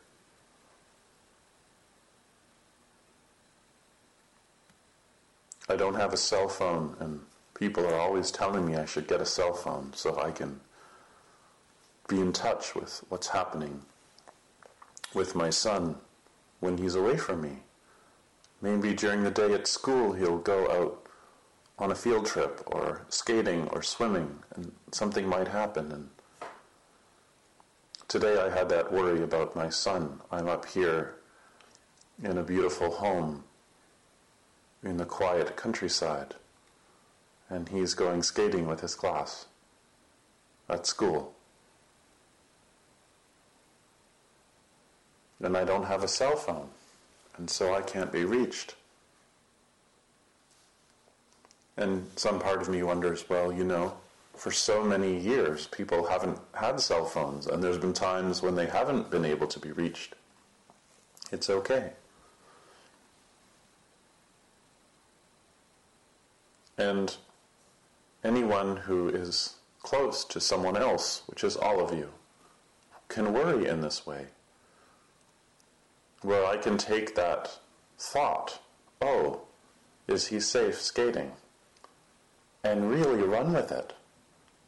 I 5.68 5.74
don't 5.74 5.96
have 5.96 6.12
a 6.12 6.16
cell 6.16 6.46
phone, 6.46 6.94
and 7.00 7.22
people 7.54 7.84
are 7.84 7.98
always 7.98 8.30
telling 8.30 8.66
me 8.66 8.76
I 8.76 8.84
should 8.84 9.08
get 9.08 9.20
a 9.20 9.26
cell 9.26 9.52
phone 9.52 9.90
so 9.96 10.16
I 10.16 10.30
can 10.30 10.60
be 12.06 12.20
in 12.20 12.32
touch 12.32 12.76
with 12.76 13.02
what's 13.08 13.26
happening 13.26 13.82
with 15.14 15.34
my 15.34 15.50
son 15.50 15.96
when 16.60 16.78
he's 16.78 16.94
away 16.94 17.16
from 17.16 17.40
me. 17.40 17.58
Maybe 18.60 18.94
during 18.94 19.22
the 19.22 19.30
day 19.30 19.52
at 19.52 19.66
school 19.66 20.12
he'll 20.12 20.38
go 20.38 20.70
out 20.70 21.06
on 21.78 21.92
a 21.92 21.94
field 21.94 22.26
trip 22.26 22.62
or 22.66 23.06
skating 23.08 23.68
or 23.68 23.82
swimming 23.82 24.40
and 24.54 24.72
something 24.90 25.28
might 25.28 25.48
happen 25.48 25.92
and 25.92 26.08
today 28.08 28.40
I 28.40 28.48
had 28.48 28.70
that 28.70 28.90
worry 28.90 29.22
about 29.22 29.54
my 29.54 29.68
son. 29.68 30.20
I'm 30.32 30.48
up 30.48 30.66
here 30.66 31.16
in 32.22 32.38
a 32.38 32.42
beautiful 32.42 32.90
home 32.90 33.44
in 34.82 34.96
the 34.96 35.04
quiet 35.04 35.56
countryside, 35.56 36.34
and 37.50 37.68
he's 37.68 37.94
going 37.94 38.22
skating 38.22 38.66
with 38.66 38.80
his 38.80 38.94
class 38.94 39.46
at 40.68 40.86
school. 40.86 41.34
And 45.40 45.56
I 45.56 45.64
don't 45.64 45.84
have 45.84 46.02
a 46.02 46.08
cell 46.08 46.36
phone, 46.36 46.68
and 47.36 47.48
so 47.48 47.74
I 47.74 47.82
can't 47.82 48.10
be 48.10 48.24
reached. 48.24 48.74
And 51.76 52.06
some 52.16 52.40
part 52.40 52.60
of 52.60 52.68
me 52.68 52.82
wonders, 52.82 53.28
well, 53.28 53.52
you 53.52 53.62
know, 53.62 53.94
for 54.34 54.50
so 54.50 54.82
many 54.82 55.16
years, 55.18 55.68
people 55.68 56.06
haven't 56.06 56.38
had 56.54 56.80
cell 56.80 57.04
phones, 57.04 57.46
and 57.46 57.62
there's 57.62 57.78
been 57.78 57.92
times 57.92 58.42
when 58.42 58.56
they 58.56 58.66
haven't 58.66 59.10
been 59.10 59.24
able 59.24 59.46
to 59.46 59.60
be 59.60 59.70
reached. 59.72 60.14
It's 61.30 61.50
okay. 61.50 61.92
And 66.76 67.16
anyone 68.24 68.76
who 68.76 69.08
is 69.08 69.56
close 69.82 70.24
to 70.24 70.40
someone 70.40 70.76
else, 70.76 71.22
which 71.26 71.42
is 71.42 71.56
all 71.56 71.80
of 71.80 71.96
you, 71.96 72.10
can 73.08 73.32
worry 73.32 73.66
in 73.66 73.80
this 73.80 74.06
way. 74.06 74.26
Where 76.22 76.44
I 76.44 76.56
can 76.56 76.78
take 76.78 77.14
that 77.14 77.58
thought, 77.98 78.60
oh, 79.00 79.42
is 80.06 80.28
he 80.28 80.40
safe 80.40 80.80
skating? 80.80 81.32
And 82.64 82.90
really 82.90 83.22
run 83.22 83.52
with 83.52 83.70
it 83.70 83.92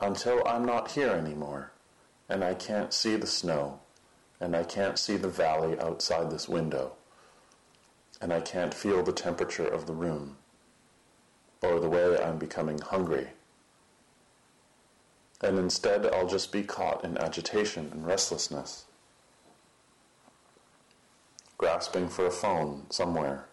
until 0.00 0.46
I'm 0.46 0.64
not 0.64 0.92
here 0.92 1.10
anymore 1.10 1.72
and 2.28 2.44
I 2.44 2.54
can't 2.54 2.94
see 2.94 3.16
the 3.16 3.26
snow 3.26 3.80
and 4.40 4.54
I 4.56 4.62
can't 4.62 4.98
see 4.98 5.16
the 5.16 5.28
valley 5.28 5.78
outside 5.80 6.30
this 6.30 6.48
window 6.48 6.92
and 8.20 8.32
I 8.32 8.40
can't 8.40 8.72
feel 8.72 9.02
the 9.02 9.12
temperature 9.12 9.66
of 9.66 9.86
the 9.86 9.92
room 9.92 10.36
or 11.62 11.80
the 11.80 11.88
way 11.88 12.18
I'm 12.22 12.38
becoming 12.38 12.78
hungry. 12.78 13.28
And 15.42 15.58
instead, 15.58 16.06
I'll 16.06 16.28
just 16.28 16.52
be 16.52 16.62
caught 16.62 17.02
in 17.04 17.16
agitation 17.16 17.88
and 17.92 18.06
restlessness, 18.06 18.84
grasping 21.60 22.08
for 22.08 22.24
a 22.24 22.30
phone 22.30 22.86
somewhere. 22.88 23.44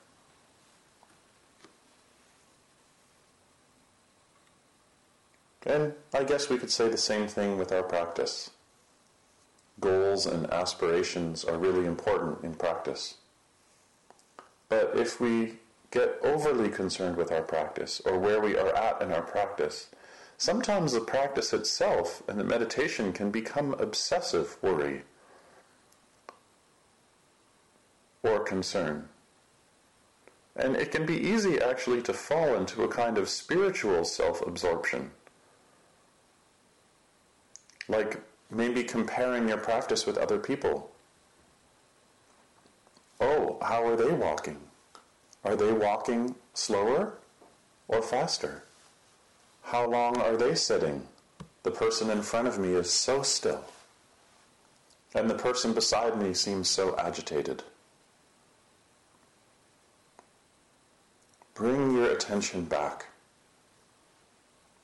And 5.65 5.91
I 6.13 6.24
guess 6.24 6.50
we 6.50 6.58
could 6.58 6.72
say 6.72 6.88
the 6.88 6.98
same 6.98 7.28
thing 7.28 7.58
with 7.58 7.74
our 7.74 7.84
practice. 7.84 8.52
Goals 9.82 10.26
and 10.26 10.50
aspirations 10.54 11.43
are 11.43 11.58
really 11.58 11.86
important 11.86 12.46
in 12.46 12.54
practice. 12.54 13.15
But 14.70 14.93
if 14.96 15.20
we 15.20 15.56
get 15.91 16.17
overly 16.24 16.70
concerned 16.70 17.17
with 17.17 17.30
our 17.30 17.41
practice 17.41 18.02
or 18.06 18.17
where 18.17 18.39
we 18.39 18.58
are 18.58 18.74
at 18.74 19.02
in 19.02 19.12
our 19.12 19.22
practice, 19.22 19.89
sometimes 20.38 20.93
the 20.93 21.02
practice 21.02 21.52
itself 21.52 22.24
and 22.30 22.39
the 22.39 22.46
meditation 22.46 23.12
can 23.12 23.32
become 23.32 23.74
obsessive 23.74 24.56
worry 24.62 25.04
or 28.24 28.40
concern. 28.40 29.10
And 30.56 30.76
it 30.76 30.92
can 30.92 31.06
be 31.06 31.16
easy 31.16 31.62
actually 31.62 32.02
to 32.04 32.14
fall 32.14 32.56
into 32.56 32.84
a 32.84 32.88
kind 32.88 33.18
of 33.18 33.30
spiritual 33.30 34.04
self 34.06 34.46
absorption. 34.46 35.12
Like 37.88 38.22
maybe 38.50 38.84
comparing 38.84 39.48
your 39.50 39.58
practice 39.58 40.06
with 40.06 40.18
other 40.18 40.40
people. 40.40 40.92
Oh, 43.20 43.58
how 43.62 43.86
are 43.86 43.96
they 43.96 44.12
walking? 44.12 44.58
Are 45.44 45.56
they 45.56 45.72
walking 45.72 46.36
slower 46.54 47.14
or 47.88 48.02
faster? 48.02 48.64
How 49.64 49.88
long 49.88 50.18
are 50.18 50.38
they 50.38 50.56
sitting? 50.56 51.08
The 51.64 51.72
person 51.72 52.10
in 52.10 52.22
front 52.22 52.48
of 52.48 52.58
me 52.58 52.70
is 52.70 52.92
so 52.92 53.22
still. 53.22 53.64
And 55.14 55.30
the 55.30 55.36
person 55.36 55.74
beside 55.74 56.22
me 56.22 56.34
seems 56.34 56.70
so 56.70 56.96
agitated. 56.98 57.64
Bring 61.58 61.96
your 61.96 62.12
attention 62.12 62.65
back 62.65 63.08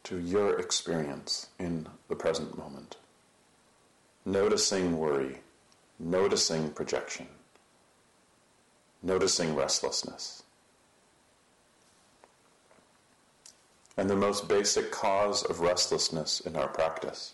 to 0.06 0.20
your 0.20 0.60
experience 0.60 1.48
in 1.60 1.88
the 2.10 2.16
present 2.16 2.58
moment. 2.58 2.98
Noticing 4.26 4.98
worry, 4.98 5.42
noticing 6.00 6.72
projection, 6.72 7.28
noticing 9.04 9.56
restlessness. 9.56 10.44
and 13.98 14.10
the 14.10 14.16
most 14.16 14.48
basic 14.48 14.92
cause 14.92 15.44
of 15.44 15.60
restlessness 15.60 16.40
in 16.40 16.56
our 16.56 16.68
practice 16.68 17.34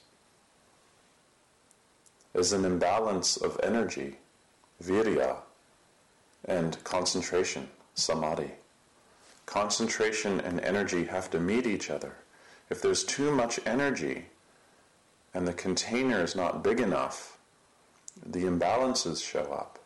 is 2.33 2.53
an 2.53 2.65
imbalance 2.65 3.37
of 3.37 3.59
energy, 3.63 4.17
virya, 4.83 5.37
and 6.45 6.83
concentration, 6.83 7.69
samadhi. 7.95 8.51
Concentration 9.49 10.39
and 10.39 10.59
energy 10.59 11.05
have 11.05 11.31
to 11.31 11.39
meet 11.39 11.65
each 11.65 11.89
other. 11.89 12.17
If 12.69 12.83
there's 12.83 13.03
too 13.03 13.31
much 13.31 13.59
energy 13.65 14.27
and 15.33 15.47
the 15.47 15.53
container 15.53 16.21
is 16.21 16.35
not 16.35 16.63
big 16.63 16.79
enough, 16.79 17.39
the 18.23 18.43
imbalances 18.43 19.27
show 19.27 19.51
up. 19.51 19.79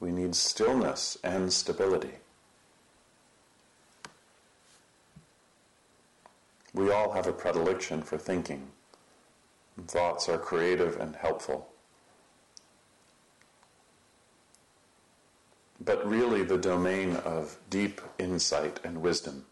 We 0.00 0.10
need 0.10 0.34
stillness 0.34 1.18
and 1.22 1.52
stability. 1.52 2.14
We 6.72 6.90
all 6.90 7.12
have 7.12 7.26
a 7.26 7.32
predilection 7.34 8.00
for 8.00 8.16
thinking. 8.16 8.68
Thoughts 9.86 10.30
are 10.30 10.38
creative 10.38 10.98
and 10.98 11.14
helpful. 11.16 11.73
But 15.84 16.06
really, 16.08 16.42
the 16.42 16.56
domain 16.56 17.16
of 17.16 17.58
deep 17.68 18.00
insight 18.18 18.80
and 18.82 19.02
wisdom 19.02 19.44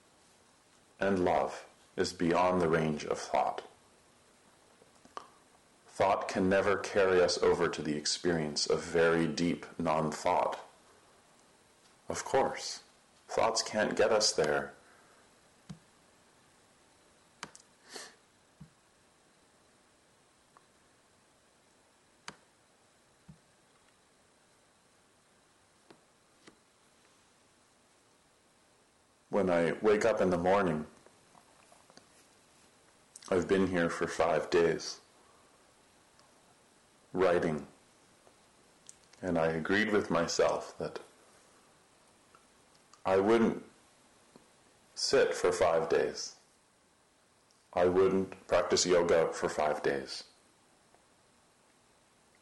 and 0.99 1.25
love 1.25 1.67
is 1.97 2.13
beyond 2.13 2.61
the 2.61 2.69
range 2.69 3.05
of 3.05 3.19
thought. 3.19 3.63
Thought 5.89 6.29
can 6.29 6.49
never 6.49 6.77
carry 6.77 7.23
us 7.23 7.37
over 7.43 7.69
to 7.69 7.83
the 7.83 7.97
experience 7.97 8.67
of 8.67 8.83
very 8.83 9.27
deep 9.27 9.67
non 9.79 10.11
thought. 10.11 10.59
Of 12.09 12.25
course, 12.25 12.81
thoughts 13.29 13.63
can't 13.63 13.97
get 13.97 14.11
us 14.11 14.33
there 14.33 14.73
when 29.43 29.51
I 29.51 29.73
wake 29.83 30.05
up 30.05 30.21
in 30.21 30.31
the 30.31 30.39
morning, 30.39 30.87
I've 33.29 33.49
been 33.49 33.67
here 33.67 33.91
for 33.91 34.07
five 34.07 34.49
days 34.51 35.01
writing, 37.13 37.67
and 39.21 39.37
I 39.37 39.49
agreed 39.49 39.91
with 39.91 40.13
myself 40.13 40.79
that 40.79 41.01
I 43.05 43.17
wouldn't 43.17 43.65
sit 44.95 45.35
for 45.35 45.51
five 45.51 45.89
days. 45.89 46.37
I 47.73 47.87
wouldn't 47.87 48.47
practice 48.47 48.87
yoga 48.87 49.31
for 49.33 49.49
five 49.49 49.83
days. 49.83 50.23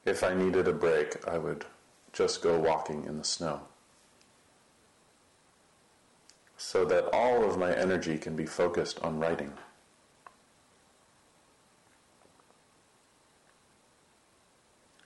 If 0.04 0.22
I 0.22 0.34
needed 0.34 0.68
a 0.68 0.74
break, 0.74 1.26
I 1.26 1.38
would 1.38 1.64
just 2.12 2.42
go 2.42 2.58
walking 2.58 3.06
in 3.06 3.16
the 3.16 3.24
snow 3.24 3.69
so 6.62 6.85
that 6.85 7.09
all 7.11 7.42
of 7.42 7.57
my 7.57 7.75
energy 7.75 8.18
can 8.18 8.37
be 8.37 8.44
focused 8.44 9.01
on 9.01 9.18
writing. 9.18 9.51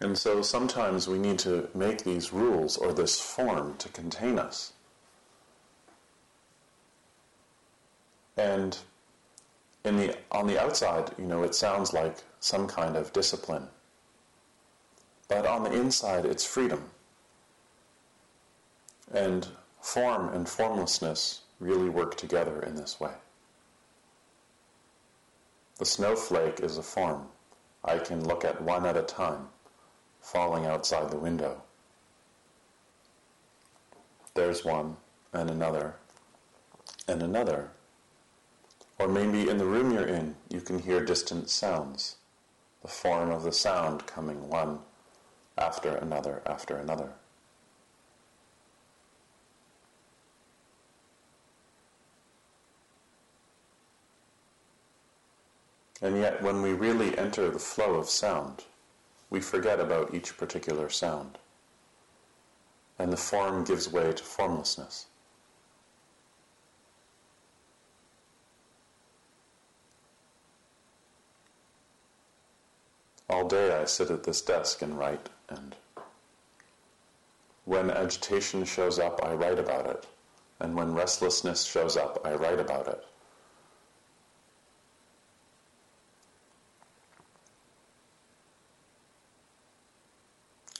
And 0.01 0.19
so 0.19 0.43
sometimes 0.43 1.07
we 1.07 1.17
need 1.17 1.38
to 1.38 1.69
make 1.73 2.03
these 2.03 2.33
rules 2.33 2.77
or 2.77 2.93
this 2.93 3.21
form 3.21 3.77
to 3.79 3.88
contain 3.90 4.37
us. 4.37 4.73
And 8.37 8.77
in 9.85 9.97
the, 9.97 10.17
on 10.33 10.49
the 10.49 10.61
outside, 10.61 11.12
you 11.17 11.25
know, 11.25 11.45
it 11.45 11.55
sounds 11.55 11.93
like 11.93 12.17
some 12.40 12.67
kind 12.67 12.97
of 12.97 13.12
discipline. 13.12 13.69
But 15.29 15.47
on 15.47 15.62
the 15.62 15.73
inside, 15.73 16.25
it's 16.25 16.45
freedom. 16.45 16.90
And 19.12 19.47
form 19.81 20.35
and 20.35 20.49
formlessness 20.49 21.43
really 21.61 21.88
work 21.88 22.17
together 22.17 22.61
in 22.62 22.77
this 22.77 23.01
way. 23.01 23.12
The 25.79 25.85
snowflake 25.85 26.61
is 26.61 26.79
a 26.79 26.83
form. 26.83 27.29
I 27.85 27.99
can 27.99 28.27
look 28.27 28.45
at 28.45 28.62
one 28.62 28.87
at 28.87 28.97
a 28.97 29.03
time, 29.03 29.49
falling 30.21 30.67
outside 30.67 31.11
the 31.11 31.19
window. 31.19 31.62
There's 34.35 34.64
one, 34.64 34.97
and 35.33 35.51
another, 35.51 35.97
and 37.07 37.23
another. 37.23 37.71
Or 38.99 39.09
maybe 39.09 39.49
in 39.49 39.59
the 39.59 39.67
room 39.67 39.93
you're 39.93 40.07
in, 40.07 40.37
you 40.49 40.61
can 40.61 40.79
hear 40.79 41.05
distant 41.05 41.51
sounds, 41.51 42.17
the 42.83 42.88
form 42.88 43.31
of 43.31 43.43
the 43.43 43.53
sound 43.53 44.07
coming 44.07 44.49
one 44.49 44.79
after 45.59 45.95
another 45.97 46.43
after 46.47 46.77
another. 46.77 47.12
And 56.02 56.18
yet, 56.18 56.42
when 56.42 56.61
we 56.61 56.72
really 56.72 57.16
enter 57.16 57.50
the 57.50 57.59
flow 57.59 57.94
of 57.94 58.09
sound, 58.09 58.64
we 59.30 59.40
forget 59.40 59.80
about 59.80 60.14
each 60.14 60.37
particular 60.37 60.90
sound. 60.90 61.38
And 62.98 63.12
the 63.12 63.16
form 63.16 63.64
gives 63.64 63.90
way 63.90 64.12
to 64.12 64.22
formlessness. 64.22 65.07
All 73.28 73.48
day 73.48 73.74
I 73.74 73.85
sit 73.87 74.11
at 74.11 74.24
this 74.24 74.42
desk 74.42 74.83
and 74.83 74.98
write, 74.98 75.28
and 75.48 75.74
when 77.64 77.90
agitation 77.90 78.64
shows 78.64 78.98
up, 78.98 79.24
I 79.24 79.35
write 79.35 79.59
about 79.59 79.87
it. 79.87 80.07
And 80.61 80.76
when 80.76 80.94
restlessness 80.94 81.64
shows 81.64 81.96
up, 81.96 82.20
I 82.24 82.35
write 82.35 82.61
about 82.61 82.87
it. 82.87 83.04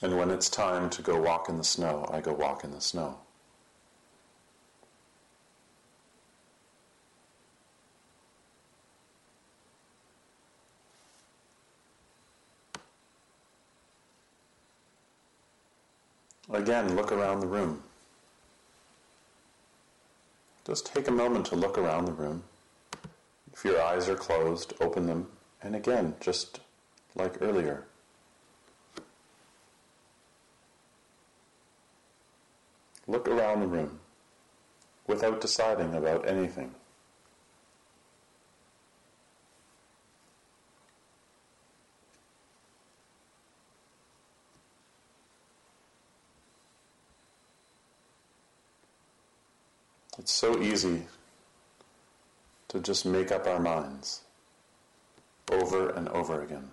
And 0.05 0.19
when 0.19 0.29
it's 0.29 0.49
time 0.49 0.91
to 0.91 1.01
go 1.01 1.19
walk 1.19 1.49
in 1.49 1.57
the 1.57 1.63
snow, 1.63 2.07
I 2.11 2.21
go 2.21 2.31
walk 2.31 2.63
in 2.63 2.69
the 2.69 2.79
snow. 2.79 3.17
Again, 16.53 16.95
look 16.95 17.11
around 17.11 17.39
the 17.39 17.47
room. 17.47 17.81
Just 20.67 20.85
take 20.85 21.07
a 21.07 21.11
moment 21.11 21.47
to 21.47 21.55
look 21.55 21.79
around 21.79 22.05
the 22.05 22.11
room. 22.11 22.43
If 23.51 23.65
your 23.65 23.81
eyes 23.81 24.07
are 24.07 24.15
closed, 24.15 24.75
open 24.79 25.07
them. 25.07 25.29
And 25.63 25.75
again, 25.75 26.13
just 26.19 26.59
like 27.15 27.41
earlier. 27.41 27.87
Look 33.07 33.27
around 33.27 33.61
the 33.61 33.67
room 33.67 33.99
without 35.07 35.41
deciding 35.41 35.93
about 35.93 36.27
anything. 36.27 36.73
It's 50.17 50.31
so 50.31 50.59
easy 50.59 51.03
to 52.69 52.79
just 52.79 53.05
make 53.05 53.31
up 53.31 53.45
our 53.45 53.59
minds 53.59 54.21
over 55.51 55.89
and 55.89 56.09
over 56.09 56.41
again. 56.41 56.71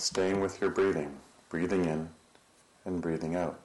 Staying 0.00 0.40
with 0.40 0.62
your 0.62 0.70
breathing, 0.70 1.18
breathing 1.50 1.84
in 1.84 2.08
and 2.86 3.02
breathing 3.02 3.36
out. 3.36 3.60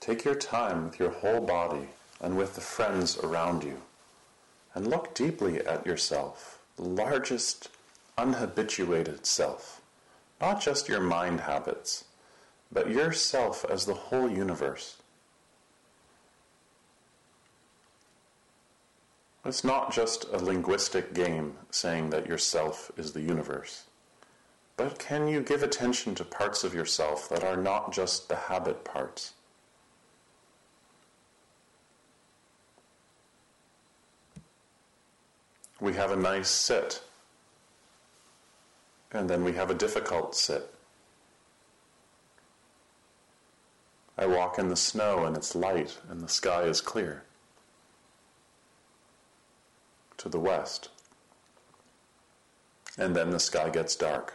Take 0.00 0.24
your 0.24 0.34
time 0.34 0.82
with 0.84 0.98
your 0.98 1.10
whole 1.10 1.40
body 1.40 1.90
and 2.20 2.36
with 2.36 2.56
the 2.56 2.60
friends 2.60 3.16
around 3.18 3.62
you 3.62 3.82
and 4.74 4.88
look 4.88 5.14
deeply 5.14 5.64
at 5.64 5.86
yourself, 5.86 6.58
the 6.74 6.82
largest 6.82 7.68
unhabituated 8.18 9.24
self, 9.24 9.80
not 10.40 10.60
just 10.60 10.88
your 10.88 11.00
mind 11.00 11.42
habits, 11.42 12.02
but 12.72 12.90
yourself 12.90 13.64
as 13.70 13.86
the 13.86 13.94
whole 13.94 14.28
universe. 14.28 14.96
It's 19.44 19.64
not 19.64 19.92
just 19.92 20.24
a 20.32 20.38
linguistic 20.38 21.14
game 21.14 21.54
saying 21.70 22.10
that 22.10 22.26
yourself 22.26 22.90
is 22.96 23.12
the 23.12 23.20
universe. 23.22 23.84
But 24.76 24.98
can 24.98 25.28
you 25.28 25.42
give 25.42 25.62
attention 25.62 26.14
to 26.14 26.24
parts 26.24 26.64
of 26.64 26.74
yourself 26.74 27.28
that 27.28 27.44
are 27.44 27.56
not 27.56 27.92
just 27.92 28.28
the 28.28 28.36
habit 28.36 28.84
parts? 28.84 29.34
we 35.82 35.94
have 35.94 36.12
a 36.12 36.16
nice 36.16 36.48
sit. 36.48 37.02
And 39.10 39.28
then 39.28 39.42
we 39.42 39.52
have 39.52 39.68
a 39.68 39.74
difficult 39.74 40.34
sit. 40.34 40.72
I 44.16 44.26
walk 44.26 44.58
in 44.58 44.68
the 44.68 44.76
snow 44.76 45.24
and 45.24 45.36
it's 45.36 45.56
light 45.56 45.98
and 46.08 46.20
the 46.20 46.28
sky 46.28 46.62
is 46.62 46.80
clear. 46.80 47.24
To 50.22 50.28
the 50.28 50.40
west. 50.40 50.88
And 52.98 53.14
then 53.14 53.30
the 53.30 53.38
sky 53.38 53.70
gets 53.70 53.94
dark. 53.94 54.34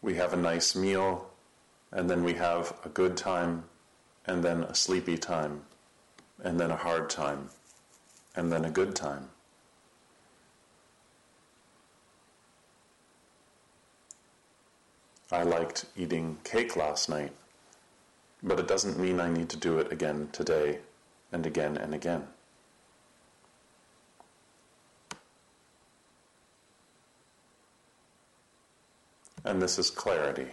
We 0.00 0.14
have 0.14 0.32
a 0.32 0.36
nice 0.36 0.74
meal, 0.74 1.30
and 1.92 2.10
then 2.10 2.24
we 2.24 2.34
have 2.34 2.76
a 2.84 2.88
good 2.88 3.16
time, 3.16 3.64
and 4.26 4.42
then 4.42 4.64
a 4.64 4.74
sleepy 4.74 5.16
time, 5.16 5.62
and 6.42 6.58
then 6.58 6.72
a 6.72 6.76
hard 6.76 7.08
time 7.08 7.50
and 8.34 8.50
then 8.50 8.64
a 8.64 8.70
good 8.70 8.94
time. 8.94 9.28
I 15.30 15.42
liked 15.42 15.86
eating 15.96 16.38
cake 16.44 16.76
last 16.76 17.08
night, 17.08 17.32
but 18.42 18.58
it 18.58 18.68
doesn't 18.68 18.98
mean 18.98 19.18
I 19.18 19.30
need 19.30 19.48
to 19.50 19.56
do 19.56 19.78
it 19.78 19.90
again 19.90 20.28
today 20.32 20.80
and 21.30 21.46
again 21.46 21.76
and 21.78 21.94
again. 21.94 22.26
And 29.44 29.60
this 29.60 29.78
is 29.78 29.90
clarity. 29.90 30.48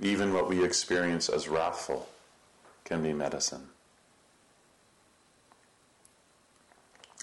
Even 0.00 0.32
what 0.32 0.48
we 0.48 0.64
experience 0.64 1.28
as 1.28 1.48
wrathful 1.48 2.08
can 2.84 3.02
be 3.02 3.12
medicine. 3.12 3.68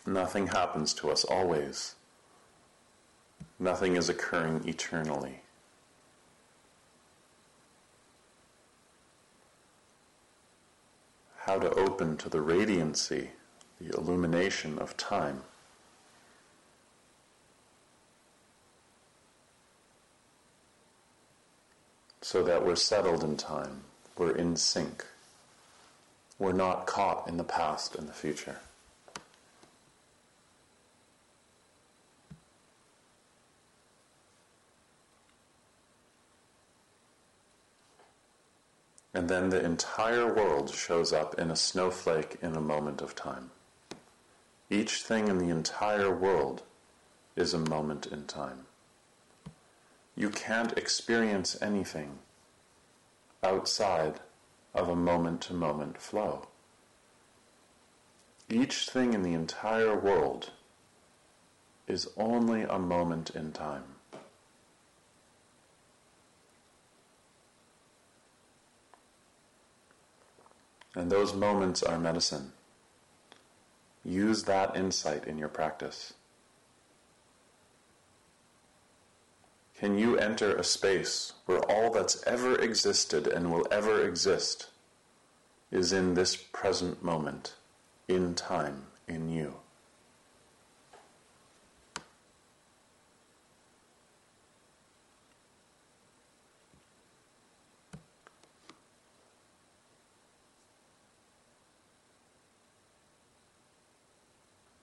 Nothing 0.05 0.47
happens 0.47 0.93
to 0.95 1.11
us 1.11 1.25
always. 1.25 1.95
Nothing 3.59 3.95
is 3.95 4.07
occurring 4.07 4.67
eternally. 4.67 5.41
How 11.39 11.59
to 11.59 11.69
open 11.71 12.15
to 12.17 12.29
the 12.29 12.37
radiancy, 12.37 13.29
the 13.79 13.95
illumination 13.97 14.79
of 14.79 14.97
time. 14.97 15.41
so 22.27 22.43
that 22.43 22.65
we're 22.65 22.75
settled 22.75 23.23
in 23.23 23.37
time, 23.37 23.85
we're 24.17 24.35
in 24.35 24.53
sync, 24.53 25.05
we're 26.37 26.51
not 26.51 26.85
caught 26.85 27.25
in 27.25 27.37
the 27.37 27.43
past 27.45 27.95
and 27.95 28.05
the 28.05 28.11
future. 28.11 28.57
And 39.13 39.29
then 39.29 39.49
the 39.49 39.63
entire 39.63 40.31
world 40.31 40.75
shows 40.75 41.13
up 41.13 41.39
in 41.39 41.49
a 41.49 41.55
snowflake 41.55 42.39
in 42.41 42.57
a 42.57 42.61
moment 42.61 43.01
of 43.01 43.15
time. 43.15 43.51
Each 44.69 45.01
thing 45.01 45.29
in 45.29 45.37
the 45.37 45.49
entire 45.49 46.13
world 46.13 46.63
is 47.35 47.53
a 47.53 47.59
moment 47.59 48.05
in 48.05 48.25
time. 48.25 48.65
You 50.15 50.29
can't 50.29 50.77
experience 50.77 51.55
anything 51.61 52.19
outside 53.41 54.19
of 54.73 54.89
a 54.89 54.95
moment 54.95 55.41
to 55.41 55.53
moment 55.53 56.01
flow. 56.01 56.47
Each 58.49 58.89
thing 58.89 59.13
in 59.13 59.23
the 59.23 59.33
entire 59.33 59.97
world 59.97 60.51
is 61.87 62.09
only 62.17 62.63
a 62.63 62.79
moment 62.79 63.29
in 63.29 63.51
time. 63.51 63.83
And 70.95 71.11
those 71.11 71.33
moments 71.33 71.83
are 71.83 71.99
medicine. 71.99 72.53
Use 74.07 74.43
that 74.43 74.75
insight 74.75 75.27
in 75.27 75.37
your 75.37 75.49
practice. 75.49 76.13
Can 79.77 79.97
you 79.97 80.17
enter 80.17 80.55
a 80.55 80.63
space 80.63 81.33
where 81.45 81.59
all 81.69 81.91
that's 81.91 82.23
ever 82.23 82.55
existed 82.55 83.27
and 83.27 83.51
will 83.51 83.67
ever 83.69 84.07
exist 84.07 84.69
is 85.71 85.91
in 85.91 86.13
this 86.13 86.35
present 86.35 87.03
moment, 87.03 87.55
in 88.07 88.33
time, 88.33 88.87
in 89.07 89.29
you. 89.29 89.55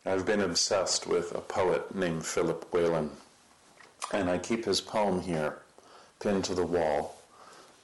I've 0.07 0.27
been 0.27 0.43
obsessed 0.43 1.07
with 1.07 1.35
a 1.35 1.41
poet 1.41 1.95
named 1.95 2.27
Philip 2.27 2.71
Whalen, 2.75 3.11
and 4.13 4.29
I 4.29 4.37
keep 4.37 4.67
his 4.67 4.83
poem 4.83 5.23
here, 5.23 5.63
pinned 6.21 6.45
to 6.45 6.55
the 6.55 6.67
wall 6.67 7.17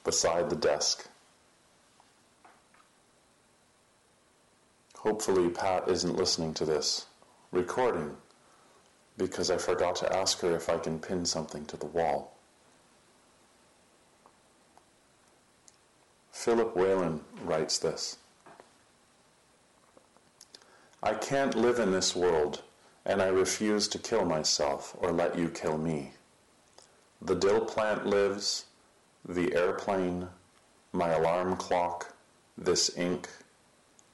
beside 0.03 0.49
the 0.49 0.55
desk. 0.55 1.07
Hopefully, 4.97 5.49
Pat 5.49 5.87
isn't 5.87 6.15
listening 6.15 6.53
to 6.53 6.65
this 6.65 7.07
recording 7.51 8.15
because 9.17 9.49
I 9.49 9.57
forgot 9.57 9.95
to 9.97 10.15
ask 10.15 10.39
her 10.41 10.55
if 10.55 10.69
I 10.69 10.77
can 10.77 10.99
pin 10.99 11.25
something 11.25 11.65
to 11.65 11.77
the 11.77 11.87
wall. 11.87 12.37
Philip 16.31 16.75
Whalen 16.75 17.21
writes 17.43 17.79
this. 17.79 18.17
I 21.03 21.15
can't 21.15 21.55
live 21.55 21.79
in 21.79 21.91
this 21.91 22.15
world, 22.15 22.61
and 23.05 23.23
I 23.23 23.27
refuse 23.27 23.87
to 23.87 23.97
kill 23.97 24.23
myself 24.23 24.95
or 24.99 25.11
let 25.11 25.35
you 25.35 25.49
kill 25.49 25.79
me. 25.79 26.11
The 27.19 27.35
dill 27.35 27.65
plant 27.65 28.05
lives, 28.05 28.65
the 29.27 29.55
airplane, 29.55 30.27
my 30.93 31.09
alarm 31.09 31.55
clock, 31.57 32.13
this 32.55 32.95
ink. 32.97 33.29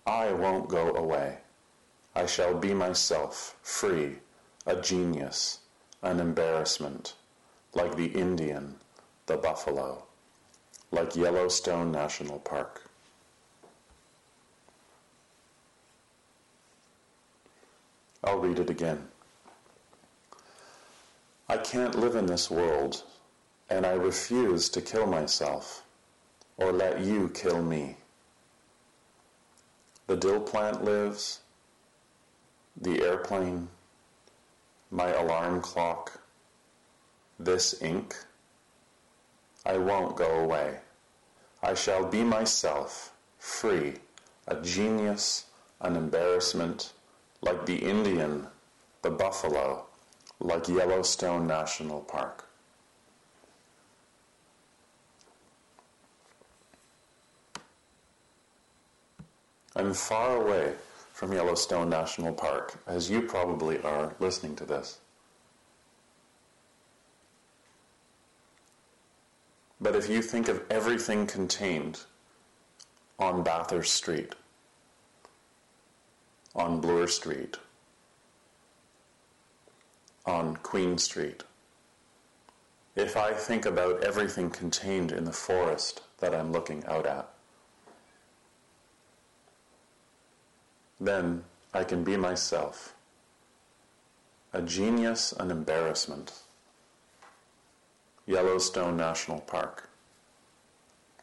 I 0.06 0.32
won't 0.32 0.70
go 0.70 0.96
away. 0.96 1.40
I 2.16 2.26
shall 2.26 2.54
be 2.54 2.74
myself, 2.74 3.58
free, 3.62 4.20
a 4.66 4.76
genius, 4.78 5.60
an 6.02 6.22
embarrassment, 6.22 7.16
like 7.74 7.98
the 7.98 8.08
Indian, 8.08 8.76
the 9.26 9.36
buffalo, 9.36 10.06
like 10.92 11.18
Yellowstone 11.18 11.92
National 11.92 12.40
Park. 12.40 12.87
I'll 18.28 18.40
read 18.40 18.60
it 18.60 18.70
again. 18.70 19.08
I 21.48 21.56
can't 21.56 21.96
live 21.96 22.18
in 22.18 22.26
this 22.26 22.52
world, 22.52 23.04
and 23.70 23.86
I 23.86 23.94
refuse 23.94 24.68
to 24.72 24.82
kill 24.82 25.08
myself 25.08 25.84
or 26.58 26.74
let 26.74 27.00
you 27.00 27.30
kill 27.30 27.64
me. 27.64 27.96
The 30.08 30.18
dill 30.18 30.42
plant 30.42 30.84
lives, 30.84 31.40
the 32.76 33.02
airplane, 33.02 33.70
my 34.92 35.08
alarm 35.14 35.62
clock, 35.62 36.20
this 37.40 37.82
ink. 37.82 38.14
I 39.66 39.78
won't 39.78 40.18
go 40.18 40.42
away. 40.42 40.80
I 41.64 41.76
shall 41.76 42.06
be 42.06 42.26
myself, 42.26 43.14
free, 43.40 43.94
a 44.50 44.58
genius, 44.58 45.46
an 45.80 45.96
embarrassment, 45.96 46.92
like 47.42 47.66
the 47.66 47.76
Indian, 47.76 48.48
the 49.02 49.10
buffalo, 49.10 49.86
like 50.40 50.68
Yellowstone 50.68 51.48
National 51.48 52.02
Park. 52.02 52.46
I'm 59.76 59.94
far 59.94 60.42
away 60.42 60.74
from 61.14 61.34
Yellowstone 61.34 61.90
National 61.90 62.34
Park, 62.34 62.82
as 62.88 63.10
you 63.10 63.22
probably 63.22 63.80
are 63.82 64.16
listening 64.20 64.56
to 64.56 64.66
this. 64.66 65.00
But 69.80 69.96
if 69.96 70.10
you 70.10 70.24
think 70.24 70.48
of 70.48 70.64
everything 70.72 71.28
contained 71.28 72.00
on 73.20 73.44
Bathurst 73.44 73.94
Street, 73.94 74.34
on 76.58 76.82
Bloor 76.82 77.08
Street, 77.08 77.56
on 80.26 80.56
Queen 80.58 80.98
Street. 80.98 81.44
If 82.96 83.16
I 83.16 83.32
think 83.34 83.68
about 83.68 84.04
everything 84.04 84.50
contained 84.50 85.12
in 85.12 85.24
the 85.24 85.32
forest 85.32 86.02
that 86.18 86.34
I'm 86.34 86.52
looking 86.52 86.84
out 86.88 87.06
at, 87.06 87.30
then 91.00 91.44
I 91.76 91.84
can 91.84 92.04
be 92.04 92.18
myself. 92.18 92.96
A 94.52 94.64
genius, 94.64 95.32
an 95.34 95.52
embarrassment. 95.52 96.34
Yellowstone 98.26 98.98
National 98.98 99.42
Park. 99.42 99.90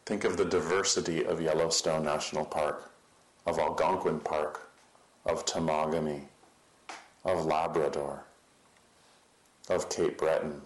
Think 0.05 0.23
of 0.23 0.37
the 0.37 0.45
diversity 0.45 1.25
of 1.25 1.41
Yellowstone 1.41 2.05
National 2.05 2.45
Park, 2.45 2.91
of 3.45 3.59
Algonquin 3.59 4.21
Park, 4.21 4.64
of 5.25 5.45
Temagami, 5.45 6.21
of 7.23 7.45
Labrador, 7.45 8.23
of 9.69 9.89
Cape 9.89 10.17
Breton, 10.17 10.61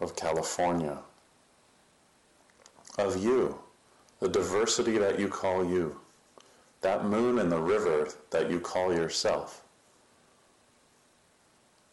of 0.00 0.16
California, 0.16 0.98
of 2.98 3.22
you, 3.22 3.58
the 4.20 4.28
diversity 4.28 4.98
that 4.98 5.18
you 5.18 5.28
call 5.28 5.64
you, 5.64 6.00
that 6.80 7.04
moon 7.04 7.38
and 7.38 7.50
the 7.50 7.60
river 7.60 8.08
that 8.30 8.50
you 8.50 8.60
call 8.60 8.92
yourself. 8.92 9.62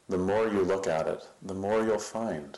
The 0.09 0.17
more 0.17 0.47
you 0.47 0.61
look 0.63 0.87
at 0.87 1.07
it, 1.07 1.27
the 1.41 1.53
more 1.53 1.83
you'll 1.83 1.99
find. 1.99 2.57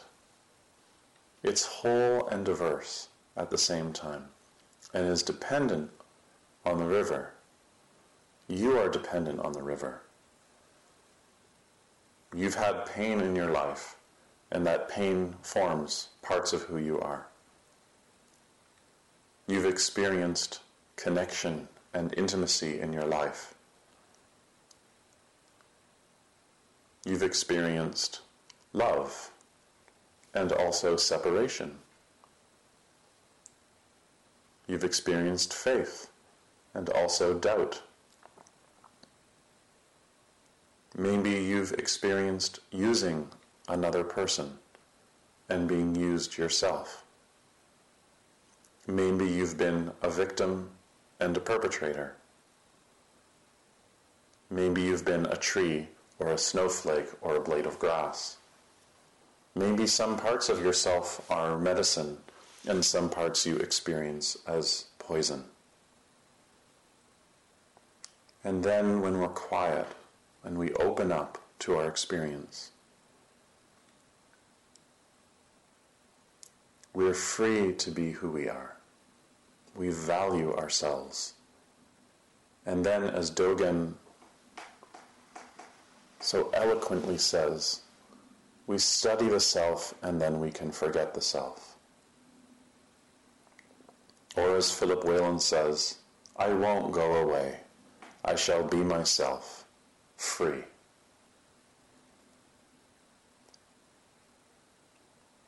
It's 1.43 1.65
whole 1.65 2.27
and 2.29 2.45
diverse 2.45 3.09
at 3.35 3.49
the 3.49 3.57
same 3.57 3.91
time 3.91 4.25
and 4.93 5.05
is 5.07 5.23
dependent 5.23 5.91
on 6.65 6.77
the 6.77 6.85
river 6.85 7.33
you 8.53 8.77
are 8.77 8.89
dependent 8.89 9.39
on 9.39 9.53
the 9.53 9.63
river. 9.63 10.01
You've 12.35 12.55
had 12.55 12.85
pain 12.85 13.19
in 13.21 13.35
your 13.35 13.49
life, 13.49 13.95
and 14.51 14.65
that 14.65 14.89
pain 14.89 15.35
forms 15.41 16.09
parts 16.21 16.53
of 16.53 16.63
who 16.63 16.77
you 16.77 16.99
are. 16.99 17.27
You've 19.47 19.65
experienced 19.65 20.59
connection 20.95 21.67
and 21.93 22.13
intimacy 22.15 22.79
in 22.79 22.93
your 22.93 23.05
life. 23.05 23.53
You've 27.05 27.23
experienced 27.23 28.21
love 28.71 29.31
and 30.33 30.51
also 30.51 30.95
separation. 30.95 31.79
You've 34.67 34.83
experienced 34.83 35.53
faith 35.53 36.09
and 36.73 36.89
also 36.89 37.33
doubt. 37.33 37.81
Maybe 40.95 41.32
you've 41.32 41.73
experienced 41.73 42.60
using 42.71 43.29
another 43.67 44.04
person 44.04 44.60
and 45.50 45.67
being 45.67 45.96
used 45.96 46.37
yourself. 46.37 47.04
Maybe 48.87 49.25
you've 49.25 49.58
been 49.58 49.91
a 50.02 50.10
victim 50.10 50.69
and 51.19 51.35
a 51.35 51.39
perpetrator. 51.39 52.15
Maybe 54.52 54.83
you've 54.83 55.06
been 55.06 55.25
a 55.25 55.35
tree 55.35 55.87
or 56.19 56.27
a 56.27 56.37
snowflake 56.37 57.08
or 57.21 57.35
a 57.35 57.41
blade 57.41 57.65
of 57.65 57.79
grass. 57.79 58.37
Maybe 59.56 59.87
some 59.87 60.17
parts 60.17 60.48
of 60.50 60.63
yourself 60.63 61.25
are 61.31 61.58
medicine 61.58 62.17
and 62.67 62.85
some 62.85 63.10
parts 63.10 63.46
you 63.46 63.56
experience 63.58 64.37
as 64.46 64.85
poison. 65.00 65.46
And 68.44 68.63
then 68.63 69.02
when 69.02 69.17
we're 69.19 69.27
quiet, 69.29 69.87
and 70.44 70.58
we 70.58 70.73
open 70.73 71.12
up 71.12 71.37
to 71.60 71.75
our 71.75 71.87
experience. 71.87 72.71
We're 76.94 77.13
free 77.13 77.73
to 77.73 77.91
be 77.91 78.12
who 78.12 78.29
we 78.29 78.50
are. 78.50 78.75
We 79.75 79.89
value 79.89 80.54
ourselves. 80.54 81.33
And 82.65 82.85
then, 82.85 83.04
as 83.04 83.31
Dogen 83.31 83.94
so 86.19 86.50
eloquently 86.54 87.17
says, 87.17 87.81
we 88.67 88.77
study 88.77 89.27
the 89.27 89.39
self 89.39 89.94
and 90.02 90.21
then 90.21 90.39
we 90.39 90.52
can 90.52 90.71
forget 90.71 91.13
the 91.13 91.21
self. 91.21 91.75
Or 94.37 94.56
as 94.56 94.71
Philip 94.71 95.04
Whalen 95.04 95.39
says, 95.39 95.98
I 96.37 96.54
won't 96.54 96.94
go 96.94 97.15
away. 97.17 97.60
I 98.23 98.35
shall 98.35 98.63
be 98.63 98.77
myself 98.77 99.62
free. 100.24 100.63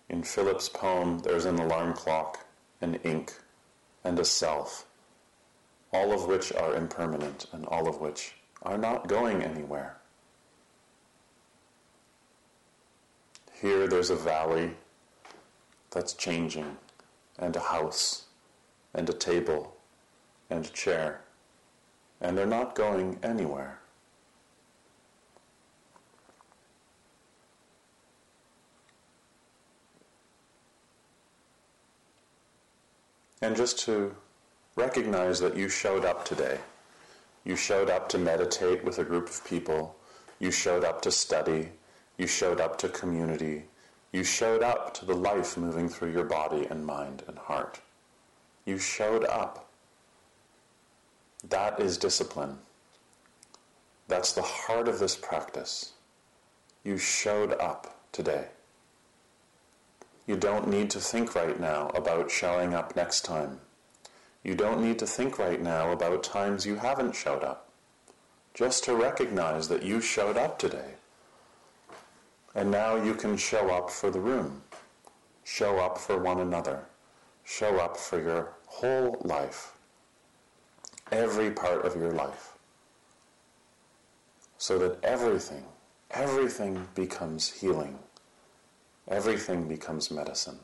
In 0.09 0.21
Philip's 0.21 0.69
poem, 0.69 1.19
there's 1.19 1.45
an 1.45 1.57
alarm 1.57 1.93
clock, 1.93 2.45
an 2.81 2.95
ink, 3.03 3.33
and 4.03 4.19
a 4.19 4.25
self, 4.25 4.85
all 5.91 6.11
of 6.11 6.27
which 6.27 6.53
are 6.53 6.75
impermanent 6.75 7.47
and 7.51 7.65
all 7.65 7.87
of 7.87 7.99
which 7.99 8.35
are 8.61 8.77
not 8.77 9.07
going 9.07 9.41
anywhere. 9.41 9.97
Here 13.61 13.87
there's 13.87 14.09
a 14.09 14.15
valley 14.15 14.75
that's 15.91 16.13
changing, 16.13 16.77
and 17.39 17.55
a 17.55 17.61
house, 17.61 18.25
and 18.93 19.09
a 19.09 19.13
table, 19.13 19.77
and 20.49 20.65
a 20.65 20.69
chair, 20.69 21.21
and 22.19 22.37
they're 22.37 22.45
not 22.45 22.75
going 22.75 23.17
anywhere. 23.23 23.79
And 33.45 33.55
just 33.55 33.77
to 33.81 34.15
recognize 34.75 35.39
that 35.39 35.55
you 35.55 35.69
showed 35.69 36.03
up 36.03 36.25
today. 36.25 36.57
You 37.43 37.55
showed 37.55 37.91
up 37.91 38.09
to 38.09 38.17
meditate 38.17 38.83
with 38.83 38.97
a 38.97 39.03
group 39.03 39.29
of 39.29 39.45
people. 39.45 39.95
You 40.39 40.49
showed 40.49 40.83
up 40.83 40.99
to 41.03 41.11
study. 41.11 41.69
You 42.17 42.25
showed 42.25 42.59
up 42.59 42.79
to 42.79 42.89
community. 42.89 43.65
You 44.11 44.23
showed 44.23 44.63
up 44.63 44.95
to 44.95 45.05
the 45.05 45.13
life 45.13 45.57
moving 45.57 45.89
through 45.89 46.11
your 46.11 46.23
body 46.23 46.65
and 46.71 46.87
mind 46.87 47.21
and 47.27 47.37
heart. 47.37 47.79
You 48.65 48.79
showed 48.79 49.25
up. 49.25 49.69
That 51.47 51.79
is 51.79 51.99
discipline. 51.99 52.57
That's 54.07 54.31
the 54.33 54.41
heart 54.41 54.87
of 54.87 54.97
this 54.97 55.15
practice. 55.15 55.91
You 56.83 56.97
showed 56.97 57.53
up 57.61 57.95
today. 58.11 58.47
You 60.27 60.35
don't 60.35 60.67
need 60.67 60.89
to 60.89 60.99
think 60.99 61.35
right 61.35 61.59
now 61.59 61.89
about 61.89 62.31
showing 62.31 62.73
up 62.73 62.95
next 62.95 63.25
time. 63.25 63.59
You 64.43 64.55
don't 64.55 64.81
need 64.81 64.97
to 64.99 65.07
think 65.07 65.37
right 65.37 65.61
now 65.61 65.91
about 65.91 66.23
times 66.23 66.65
you 66.65 66.75
haven't 66.77 67.15
showed 67.15 67.43
up. 67.43 67.69
Just 68.55 68.83
to 68.85 68.95
recognize 68.95 69.67
that 69.67 69.83
you 69.83 70.01
showed 70.01 70.35
up 70.35 70.57
today. 70.57 70.93
And 72.55 72.71
now 72.71 72.95
you 72.95 73.13
can 73.13 73.37
show 73.37 73.69
up 73.69 73.91
for 73.91 74.09
the 74.09 74.19
room, 74.19 74.63
show 75.43 75.77
up 75.77 75.97
for 75.97 76.17
one 76.17 76.39
another, 76.39 76.85
show 77.43 77.77
up 77.77 77.95
for 77.97 78.19
your 78.19 78.53
whole 78.65 79.17
life, 79.23 79.73
every 81.11 81.51
part 81.51 81.85
of 81.85 81.95
your 81.95 82.11
life, 82.11 82.53
so 84.57 84.79
that 84.79 85.03
everything, 85.03 85.65
everything 86.11 86.87
becomes 86.95 87.51
healing 87.51 87.99
everything 89.07 89.67
becomes 89.67 90.09
medicine. 90.09 90.59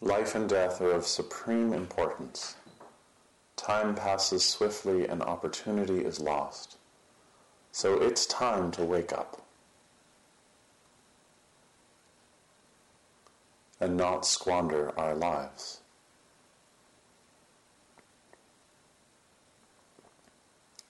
Life 0.00 0.34
and 0.34 0.48
death 0.48 0.80
are 0.80 0.90
of 0.90 1.06
supreme 1.06 1.72
importance. 1.72 2.56
Time 3.56 3.94
passes 3.94 4.44
swiftly 4.44 5.06
and 5.06 5.22
opportunity 5.22 6.04
is 6.04 6.18
lost. 6.18 6.76
So 7.70 8.02
it's 8.02 8.26
time 8.26 8.72
to 8.72 8.84
wake 8.84 9.12
up 9.12 9.42
and 13.78 13.96
not 13.96 14.26
squander 14.26 14.92
our 14.98 15.14
lives. 15.14 15.81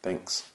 Thanks. 0.02 0.51